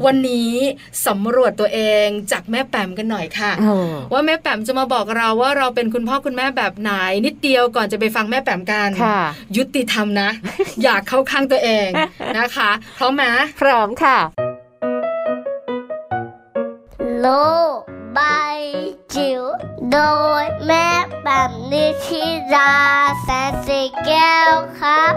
[0.05, 0.53] วันนี้
[1.07, 3.75] สำรวจตัวเองจากแม่แปมกันหน่อยค่ะโอ้
[4.13, 6.91] ว่าแม่แปมจะมาบอกเราว่าเราเป็นคุณพ่อคุณแม่แบบไหน
[7.25, 9.19] นิดเดียวก่อนจะไปฟังแม่แปมกันค่ะ
[9.57, 10.29] ยุติธรรมนะ
[10.83, 11.89] อยากเข้าข้างตัวเอง
[12.37, 13.23] นะคะพร้อมไหม
[13.59, 14.17] พร้อมค่ะ
[17.21, 17.27] โล
[17.75, 17.79] ก
[18.13, 18.19] ใบ
[19.15, 19.43] จิ๋ว
[19.91, 19.99] โด
[20.41, 20.87] ยแม่
[21.23, 22.73] แบบนิชิรา
[23.21, 25.13] แสนสีแก้วครับ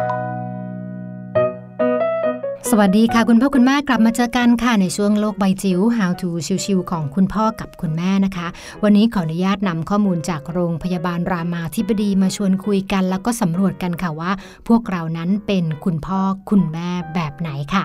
[2.72, 6.28] สวัสดีค่ะ คุณพ่อคุณแม่กลับมาเจอกันค่ะ ในช่วงโลกใบจิ๋ว How to
[6.64, 8.46] ชิวๆของคุณพ่อกับคุณแม่นะคะ
[8.82, 14.32] วันนี้ขออนุญาตนำข้อมูลจากโรงพยาบาลรามาธิบดีมาชวนคุยกัน แล้วก็สำรวจกันค่ะว่า
[14.68, 17.82] พวกเรานั้นเป็นคุณพ่อคุณแม่แบบไหนค่ะ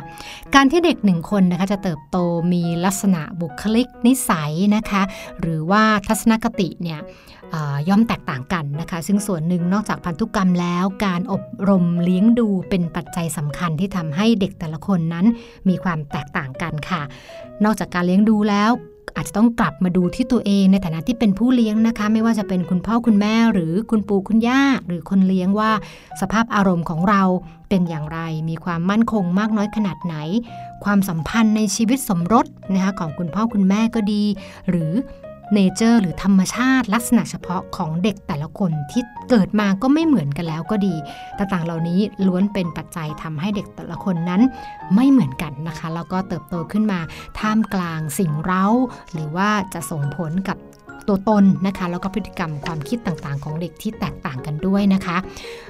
[0.56, 2.18] การที่เด็กหนึ่งคนนะคะจะเติบโต
[2.54, 5.02] มีลักษณะบุคลิกนิสัยนะคะ
[5.42, 7.00] หรือว่าทัศนคติเนี่ย
[7.90, 15.26] ย่อมแตกต่างกันนะคะ ซึ่งส่วนหนึ่งนอกจากพันธุกรรมแล้วการอบรมเลี้ยงดูเป็นปัจจัยสำคัญที่ทำให้เด็กแต่ละคนนั้น
[15.70, 17.02] มีความแตกต่างกันค่ะ
[17.64, 18.72] นอกจากการเลี้ยงดูแล้ว
[19.16, 25.72] อาจจะต้องกลับมาดูที่ตัวเองในฐานะที่เป็นผู้เลี้ยงนะคะ ไม่ว่าจะเป็นคุณพ่อคุณแม่หรือคุณปู่คุณย่า หรือคนเลี้ยงว่า
[26.22, 27.22] สภาพอารมณ์ของเรา
[27.70, 30.16] เป็นอย่างไร มีความมั่นคงมากน้อยขนาดไหน
[30.84, 34.24] ความสัมพันธ์ในชีวิตสมรสนะคะของคุณพ่อคุณแม่ก็ดี
[34.70, 34.92] หรือ
[35.54, 40.96] เนเจอร์หรือธรรมชาติลักษณะเฉพาะของเด็กแต่ละคนที่เกิดมาก็ไม่เหมือนกันแล้วก็ดี
[41.38, 44.42] ต่างๆเหล่านี้ล้วนเป็นปัจจัยทำให้เด็กแต่ละคนนั้น
[44.96, 47.00] ไม่เหมือนกันนะคะ แล้วก็เติบโตขึ้นมา
[47.40, 48.66] ท่ามกลางสิ่งเร้า
[49.14, 50.58] หรือว่าจะส่งผลกับ
[51.08, 55.18] ตัวตนนะคะแล้วก็พฤติกรรมความคิดต่างๆ ของเด็กที่แตกต่างกันด้วยนะคะ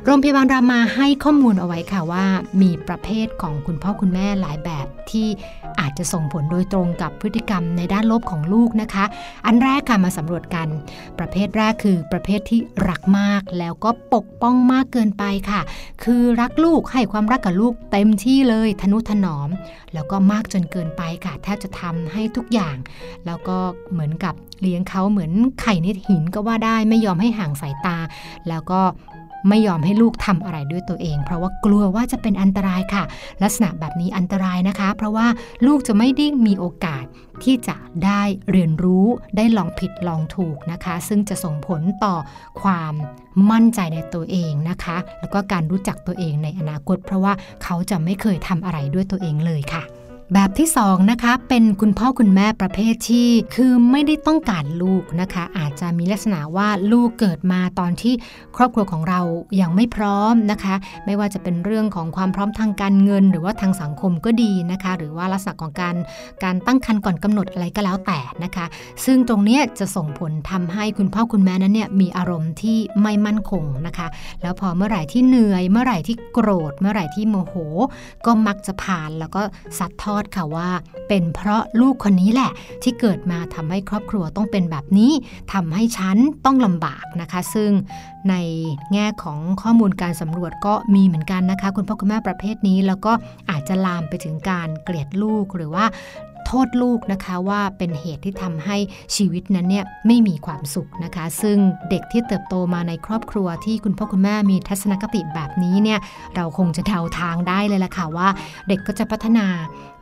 [0.06, 2.26] โรงพยาบาลรามาให้ข้อมูลเอาไว้ค่ะว่า
[2.62, 5.28] มีประเภทของคุณพ่อคุณแม่หลายแบบที่
[5.80, 9.06] อาจจะส่งผลโดยตรงกับพฤติกรรมในด้านลบของลูกนะคะ
[9.46, 10.68] อันแรกค่ะมาสำรวจกัน
[11.20, 12.60] ประเภทแรกคือประเภทที่
[12.90, 15.62] รักมากแล้วก็ปกป้องมากเกินไปค่ะ
[16.04, 19.50] คือรักลูกให้ความรักกับลูกเต็มที่เลยทนุถนอม
[19.94, 22.78] แล้วก็มากจนเกินไปค่ะแทบจะทำให้ทุกอย่าง
[23.26, 23.58] แล้วก็
[23.92, 27.98] เหมือนกับ เลี้ยงเขาเหมือนไข่ในหินก็ว่าได้ไม่ยอมให้ห่างสายตา
[28.50, 28.82] แล้วก็
[29.50, 33.04] ไม่ยอมให้ลูกทำอะไรด้วยตัวเอง เพราะว่ากลัวว่าจะเป็นอันตรายค่ะ
[33.44, 35.28] ลักษณะแบบนี้อันตรายนะคะ เพราะว่า
[35.66, 37.06] ลูกจะไม่ได้มีโอกาส
[37.44, 39.06] ที่จะได้เรียนรู้
[39.38, 42.16] ได้ลองผิดลองถูกนะคะ ซึ่งจะส่งผลต่อ
[42.62, 42.94] ความ
[43.52, 47.34] มั่นใจในตัวเองนะคะ แล้วก็การรู้จักตัวเองในอนาคต เพราะว่า
[47.64, 49.84] เขาจะไม่เคยทำอะไรด้วยตัวเองเลยค่ะ
[50.34, 58.14] แบบที่สองนะคะเป็นคุณพ่อคุณแม่ประเภทที่คือไม่ได้ต้องการลูกนะคะ อาจจะมีลักษณะว่าลูกเกิดมาตอนที่
[58.58, 59.22] ครอบครัวของเรา
[59.62, 65.96] ยังไม่พร้อมนะคะ ไม่ว่าจะเป็นเรื่องของความพร้อมทางการเงิน หรือว่าทางสังคมก็ดีนะคะ หรือว่าลักษณะของการ
[66.44, 68.66] การตั้งครรภ์ก่อนกำหนดอะไรก็แล้วแต่นะคะ
[69.06, 74.08] ซึ่งตรงนี้จะส่งผลทำให้คุณพ่อคุณแม่นั้นเนี่ยมีอารมณ์ที่ไม่มั่นคงนะคะ
[74.42, 77.56] แล้วพอเมื่อไหร่ที่เหนื่อย เมื่อไหร่ที่โกรธ เมื่อไหร่ที่โมโห
[78.26, 79.42] ก็มักจะผ่านแล้วก็
[79.80, 80.70] ซัดทอดค่ะว่า
[81.08, 82.52] เป็นเพราะลูกคนนี้แหละ
[82.84, 85.12] ที่เกิดมาทำให้ครอบครัวต้องเป็นแบบนี้
[85.54, 87.72] ทำให้ฉันต้องลำบากนะคะ ซึ่ง
[88.30, 88.36] ใน
[88.94, 93.12] แง่ของข้อมูลการสำรวจก็มีเหมือนกันนะคะ คุณพ่อคุณแม่ประเภทนี้ แล้วก็
[93.50, 95.86] อาจจะลามไปถึงการเกลียดลูกหรือว่า
[96.48, 98.78] โทษลูกนะคะว่าเป็นเหตุที่ทำให้
[99.16, 101.58] ชีวิตนั้นเนี่ยไม่มีความสุขนะคะ ซึ่ง
[101.90, 106.00] เด็กที่เติบโตมาในครอบครัวที่คุณพ่อคุณแม่มีทัศนคติแบบนี้เนี่ย
[106.36, 108.28] เราคงจะเดาทางได้เลยละค่ะว่า
[108.68, 109.46] เด็กก็จะพัฒนา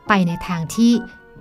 [0.08, 0.92] ไปในทางที่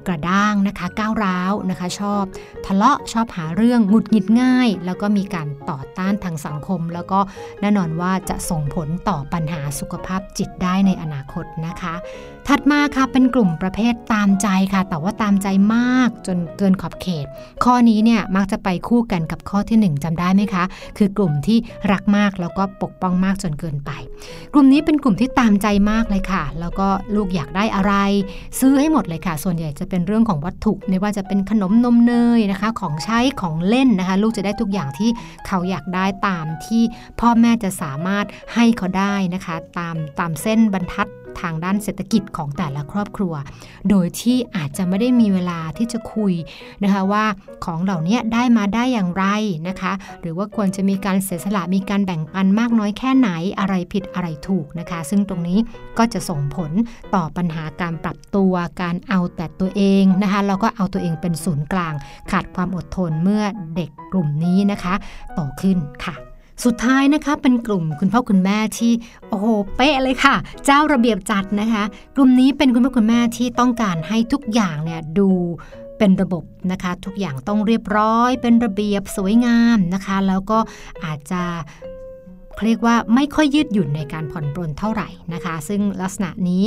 [0.07, 2.23] กระด้างนะคะก้าวร้าวนะคะ ชอบ
[2.65, 7.19] ทะเลาะชอบหาเรื่องหงุดหงิดง่าย แล้วก็มีการต่อต้านทางสังคม แล้วก็
[7.61, 11.95] แน่นอนว่าจะส่งผลต่อปัญหาสุขภาพจิตได้ในอนาคตนะคะ
[12.53, 17.25] ถัดมาค่ะเป็นกลุ่มประเภทตามใจค่ะ แต่ว่าตามใจมากจนเกินขอบเขต
[17.63, 20.63] ข้อนี้เนี่ยมักจะไปคู่กันกับข้อที่หนึ่งจำได้ไหมคะ
[20.97, 21.57] คือกลุ่มที่
[21.91, 23.91] รักมากแล้วก็ปกป้องมากจนเกินไป
[24.53, 27.93] กลุ่มนี้เป็นกลุ่มที่ตามใจมากเลยค่ะ แล้วก็ลูกอยากได้อะไร
[28.59, 35.09] ซื้อให้หมดเลยค่ะ ส่วนใหญ่จะเป็นเรื่องของวัตถุไม่ว่าจะเป็นขนมนมเนยนะคะ ของใช้ของเล่นนะคะ ลูกจะได้ทุกอย่างที่
[35.47, 36.81] เขาอยากได้ตามที่
[37.19, 41.07] พ่อแม่จะสามารถให้เขาได้นะคะ ตามตามเส้นบรรทัด
[41.39, 43.33] ทางด้านเศรษฐกิจของแต่ละครอบครัว
[43.89, 46.33] โดยที่อาจจะไม่ได้มีเวลาที่จะคุย
[46.83, 47.25] นะคะว่า
[47.65, 49.25] ของเหล่านี้ได้มาได้อย่างไร
[49.67, 53.29] นะคะ หรือว่าควรจะมีการเสียสละมีการแบ่งปันมากน้อยแค่ไหน
[53.59, 55.59] อะไรผิดอะไรถูกนะคะ ซึ่งตรงนี้
[55.97, 56.71] ก็จะส่งผล
[57.15, 61.93] ต่อปัญหาการปรับตัวการเอาแต่ตัวเองนะคะแล้วก็เอาตัวเองเป็นศูนย์กลาง
[62.31, 63.43] ขาดความอดทนเมื่อ
[63.75, 64.93] เด็กกลุ่มนี้นะคะ
[65.33, 66.30] โตขึ้นค่ะ
[66.63, 68.91] สุดท้ายนะคะเป็นกลุ่มคุณพ่อคุณแม่ที่
[69.29, 70.35] โอ้โหเป๊ะเลยค่ะ
[70.65, 71.83] เจ้าระเบียบจัดนะคะ
[72.15, 75.29] กลุ่มนี้เป็นคุณพ่อคุณแม่ที่ต้องการให้ทุกอย่างเนี่ยดู
[75.97, 80.59] เป็นระบบนะคะทุกอย่างต้องเรียบร้อย เป็นระเบียบสวยงามนะคะ แล้วก็
[81.03, 81.43] อาจจะ
[82.65, 86.63] เรียกว่าไม่ค่อยยืดหยุ่นในการผ่อนปลนเท่าไหร่นะคะ ซึ่งลักษณะนี้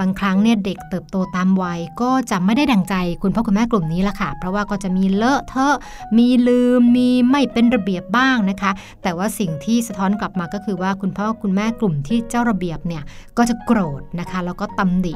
[0.00, 5.76] บางครั้งเนี่ยเด็กเติบโตตามวัย ก็จะไม่ได้ดังใจคุณพ่อคุณแม่กลุ่มนี้ละค่ะ เพราะว่าก็จะมีเลอะเทอะ
[6.16, 8.70] มีลืมมีไม่เป็นระเบียบบ้างนะคะ
[9.02, 13.02] แต่ว่าสิ่งที่สะท้อนกลับมาก็คือว่าคุณพ่อคุณแม่กลุ่มที่เจ้าระเบียบเนี่ย
[13.36, 15.14] ก็จะโกรธนะคะแล้วก็ตำหนิ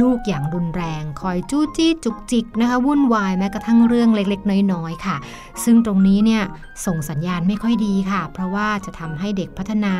[0.00, 5.16] ลูกอย่างรุนแรง คอยจู้จี้จุกจิกนะคะวุ่นวายแม้กระทั่งเรื่องเล็ก ๆ น้อยๆค่ะ
[5.64, 6.42] ซึ่งตรงนี้เนี่ย
[6.86, 9.94] ส่งสัญญาณไม่ค่อยดีค่ะ เพราะว่าจะทำให้เด็กพฒนา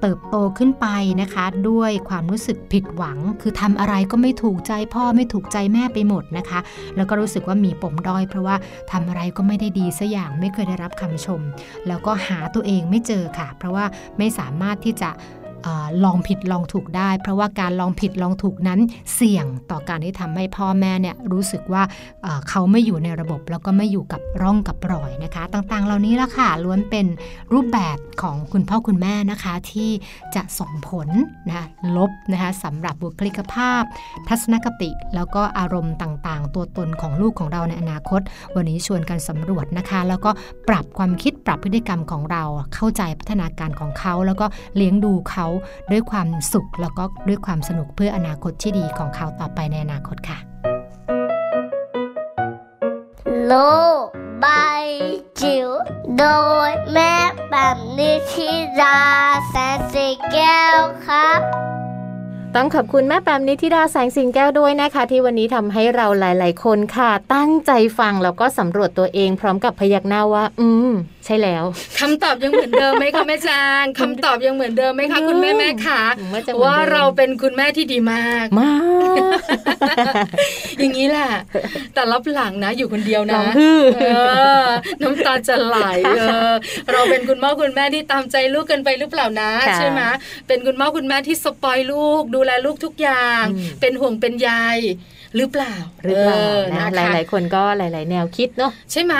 [0.00, 0.86] เติบโตขึ้นไป
[1.20, 6.60] นะคะ ด้วยความรู้สึกผิดหวัง คือทำอะไรก็ไม่ถูกใจพ่อไม่ถูกใจแม่ไปหมดนะคะ
[6.96, 8.56] แล้วก็รู้สึกว่ามีปมด้อย เพราะว่า
[8.92, 11.40] ทำอะไรก็ไม่ได้ดีสัอย่างไม่เคยได้รับคำชม
[11.88, 13.84] แล้วก็หาตัวเองไม่เจอค่ะ เพราะว่า
[14.18, 15.10] ไม่สามารถที่จะ
[15.66, 15.68] อ
[16.04, 18.80] ลองผิดลองถูกได้ เพราะว่าการลองผิดลองถูกนั้น
[19.14, 21.82] เสี่ยงต่อการที่ทำให้พ่อแม่เนี่ยรู้สึกว่า
[22.48, 27.06] เขาไม่อยู่ในระบบ แล้วก็ไม่อยู่กับร่องกับรอยนะคะ ต่างๆ เหล่านี้ละค่ะล้วนเป็น
[27.52, 29.90] รูปแบบของคุณพ่อคุณแม่นะคะที่
[30.34, 31.08] จะส่งผล
[31.48, 33.82] นะคะลบนะคะสำหรับบุคลิกภาพ
[34.28, 38.20] ทัศนคติ แล้วก็อารมณ์ต่างๆ ตัวตนของลูกของเราในอนาคต
[38.54, 40.30] วันนี้ชวนกันสำรวจนะคะ แล้วก็
[40.68, 42.42] ปรับความคิดปรับพฤติกรรมของเรา
[42.74, 44.46] เข้าใจพัฒนาการของเขา แล้วก็
[44.76, 45.46] เลี้ยงดูเขา
[45.90, 50.38] ด้วยความสุขแล้วก็ด้วยความสนุกเพื่ออนาคตที่ดีของเขาต่อไปในอนาคตค่ะ
[53.46, 53.54] โล
[54.02, 54.04] ก
[54.40, 54.46] ใบ
[55.40, 55.68] จิ๋ว
[56.18, 56.24] โด
[56.68, 57.14] ยแม่
[57.50, 59.00] แบบนิชิรา
[59.48, 61.40] แสนสีแก้วครับ
[62.56, 70.92] ต้องขอบคุณแม่แปมนิธิดาแสงสิงแก้วด้วยนะคะ ที่วันนี้ทำให้เราหลาย ๆ คนค่ะ ตั้งใจฟังแล้วก็สำรวจตัวเองพร้อมกับพยักหน้าว่า อืม
[71.26, 71.64] ใช่แล้ว
[72.00, 76.00] คำตอบยังเหมือนเดิมไหมคะแม่จางคำตอบยังเหมือนเดิมไหมคะคุณแม่แม่ขา
[76.32, 78.74] ว่าจะเหมือนเดิมว่าเราเป็นคุณแม่ที่ดีมากมา
[79.14, 79.16] ก
[80.78, 81.30] อย่างนี้แหละ
[81.94, 84.04] แต่รับหลังนะอยู่คนเดียวร้นะองฮือเอ
[84.64, 84.66] อ
[85.02, 85.76] น้ำตาจะไหล
[86.18, 86.52] เออ
[86.92, 90.00] เราเป็นคุณพ่อคุณแม่ที่ตามใจลูกเกินไปหรือเปล่านะค่ะใช่ไหม
[90.48, 94.50] เป็นคุณพ่อคุณแม่ที่สปอยลูกดูแลลูกทุกอย่างอืมเป็นห่วงเป็นใย
[95.36, 99.14] หรือเปล่าหรือเปล่านะนะหลาย ๆ คนก็หลาย ๆ แนวคิดเนาะใช่ไหม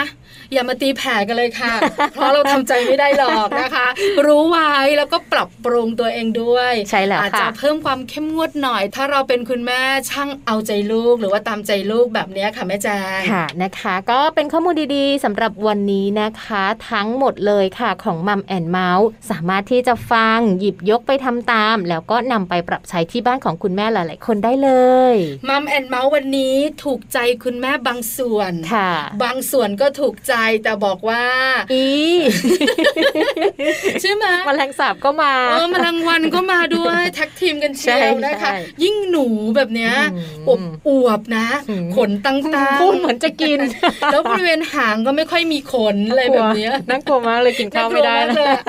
[0.53, 1.73] อย่ามาตีแผ่กันเลยค่ะ
[2.13, 3.87] เพราะเราทำใจไม่ได้หรอกนะคะ
[4.25, 12.87] รู้ไว้แล้วก็ปรับปรุงตัวเองด้วยใช่แล้วอาจจะค่ะเพิ่มความเข้มงวดหน่อย ถ้าเราเป็นคุณแม่ช่างเอาใจลูกหรือว่าตามใจลูกแบบเนี้ยค่ะแม่แจ
[13.17, 24.69] งค่ะนะคะ ก็เป็นข้อมูลดีๆสำหรับวันนี้นะคะ ทั้งหมดเลยค่ะของมัมแอนเมาส์สามารถที่จะฟังหยิบยกไปทำตาม แล้วก็นำไปปรับใช้ที่บ้านของคุณแม่หลาย ๆ คนได้เล
[25.13, 25.15] ย
[25.49, 28.91] มัมแอนเมาส์วันนี้ถูกใจคุณแม่บางส่วนค่ะ
[29.23, 30.33] บางส่วนก็ถูกใจ
[30.63, 31.23] แต่บอกว่า
[31.73, 31.87] อี
[34.01, 39.93] ใช่ไหมแมลงสาบก็มาเออแมลงวันก็มาด้วยแท็กทีมกันเชียวนะคะใช่ยิ่งหนูแบบเนี้ย
[40.47, 43.59] อือมบอวบๆนะอืมขนตั้งๆพูดเหมือนจะกิน
[44.11, 48.63] แล้วบริเวณหางก็ไม่ค่อยมีขนอะไรแบบเนี้ยน่ากลัวมากเลยกินข้าวไม่ได้น่ากลัวนะมากเลยอะ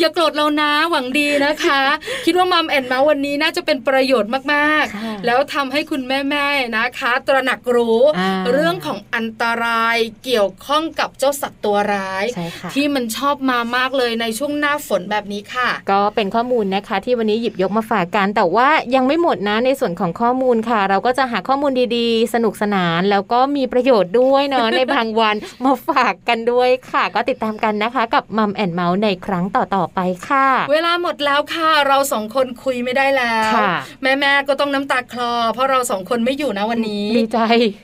[0.00, 1.80] อย่าโกรธเรานะหวังดีนะคะ
[2.26, 37.38] คิดว่ามัมแอนเมาส์วันนี้น่าจะเป็นประโยชน์มากค่ะๆแล้วทำให้คุณแม่ๆนะคะ ตระหนักรู้อ่าเรื่องของอันตรายเกี่ยวข้องกับเจ้าสัตว์ตัวร้ายใช่ค่ะที่มันชอบมามากเลยในช่วงหน้าฝนแบบนี้ค่ะ ก็เป็นข้อมูลนะคะ ที่วันนี้หยิบยกมาฝากกัน แต่ว่ายังไม่หมดนะในส่วนของข้อมูลค่ะ เราก็จะหาข้อมูลดีๆ สนุกสนานแล้วก็มีประโยชน์ด้วยเนาะในบางวันมาฝากกันด้วยค่ะ ก็ติดตามกันนะคะ กับมัมแอนเมาส์ในครั้งต่อๆไปค่ะ เวลาหมดแล้วค่ะ เราสองคนคุยไม่ได้แล้วค่ะแม่ๆก็ต้องน้ำตาคลอ เพราะเราสองคนไม่อยู่นะวันนี้ดีใจ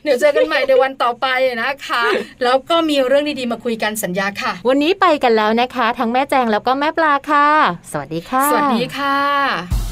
[0.05, 1.27] เดี๋ยวเจอกันใหม่ในวันต่อไป
[1.63, 2.05] นะคะ
[2.43, 7.49] แล้วก็มีเรื่องดีๆมาคุยกันสัญญาค่ะ วันนี้ไปกันแล้วนะคะ ทั้งแม่แจงแล้วก็แม่ปลาค่ะ
[7.91, 9.86] สวัสดีค่ะ สวัสดีค่ะ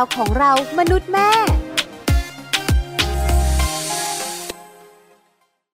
[0.00, 1.29] าวของเรามนุษย์แม่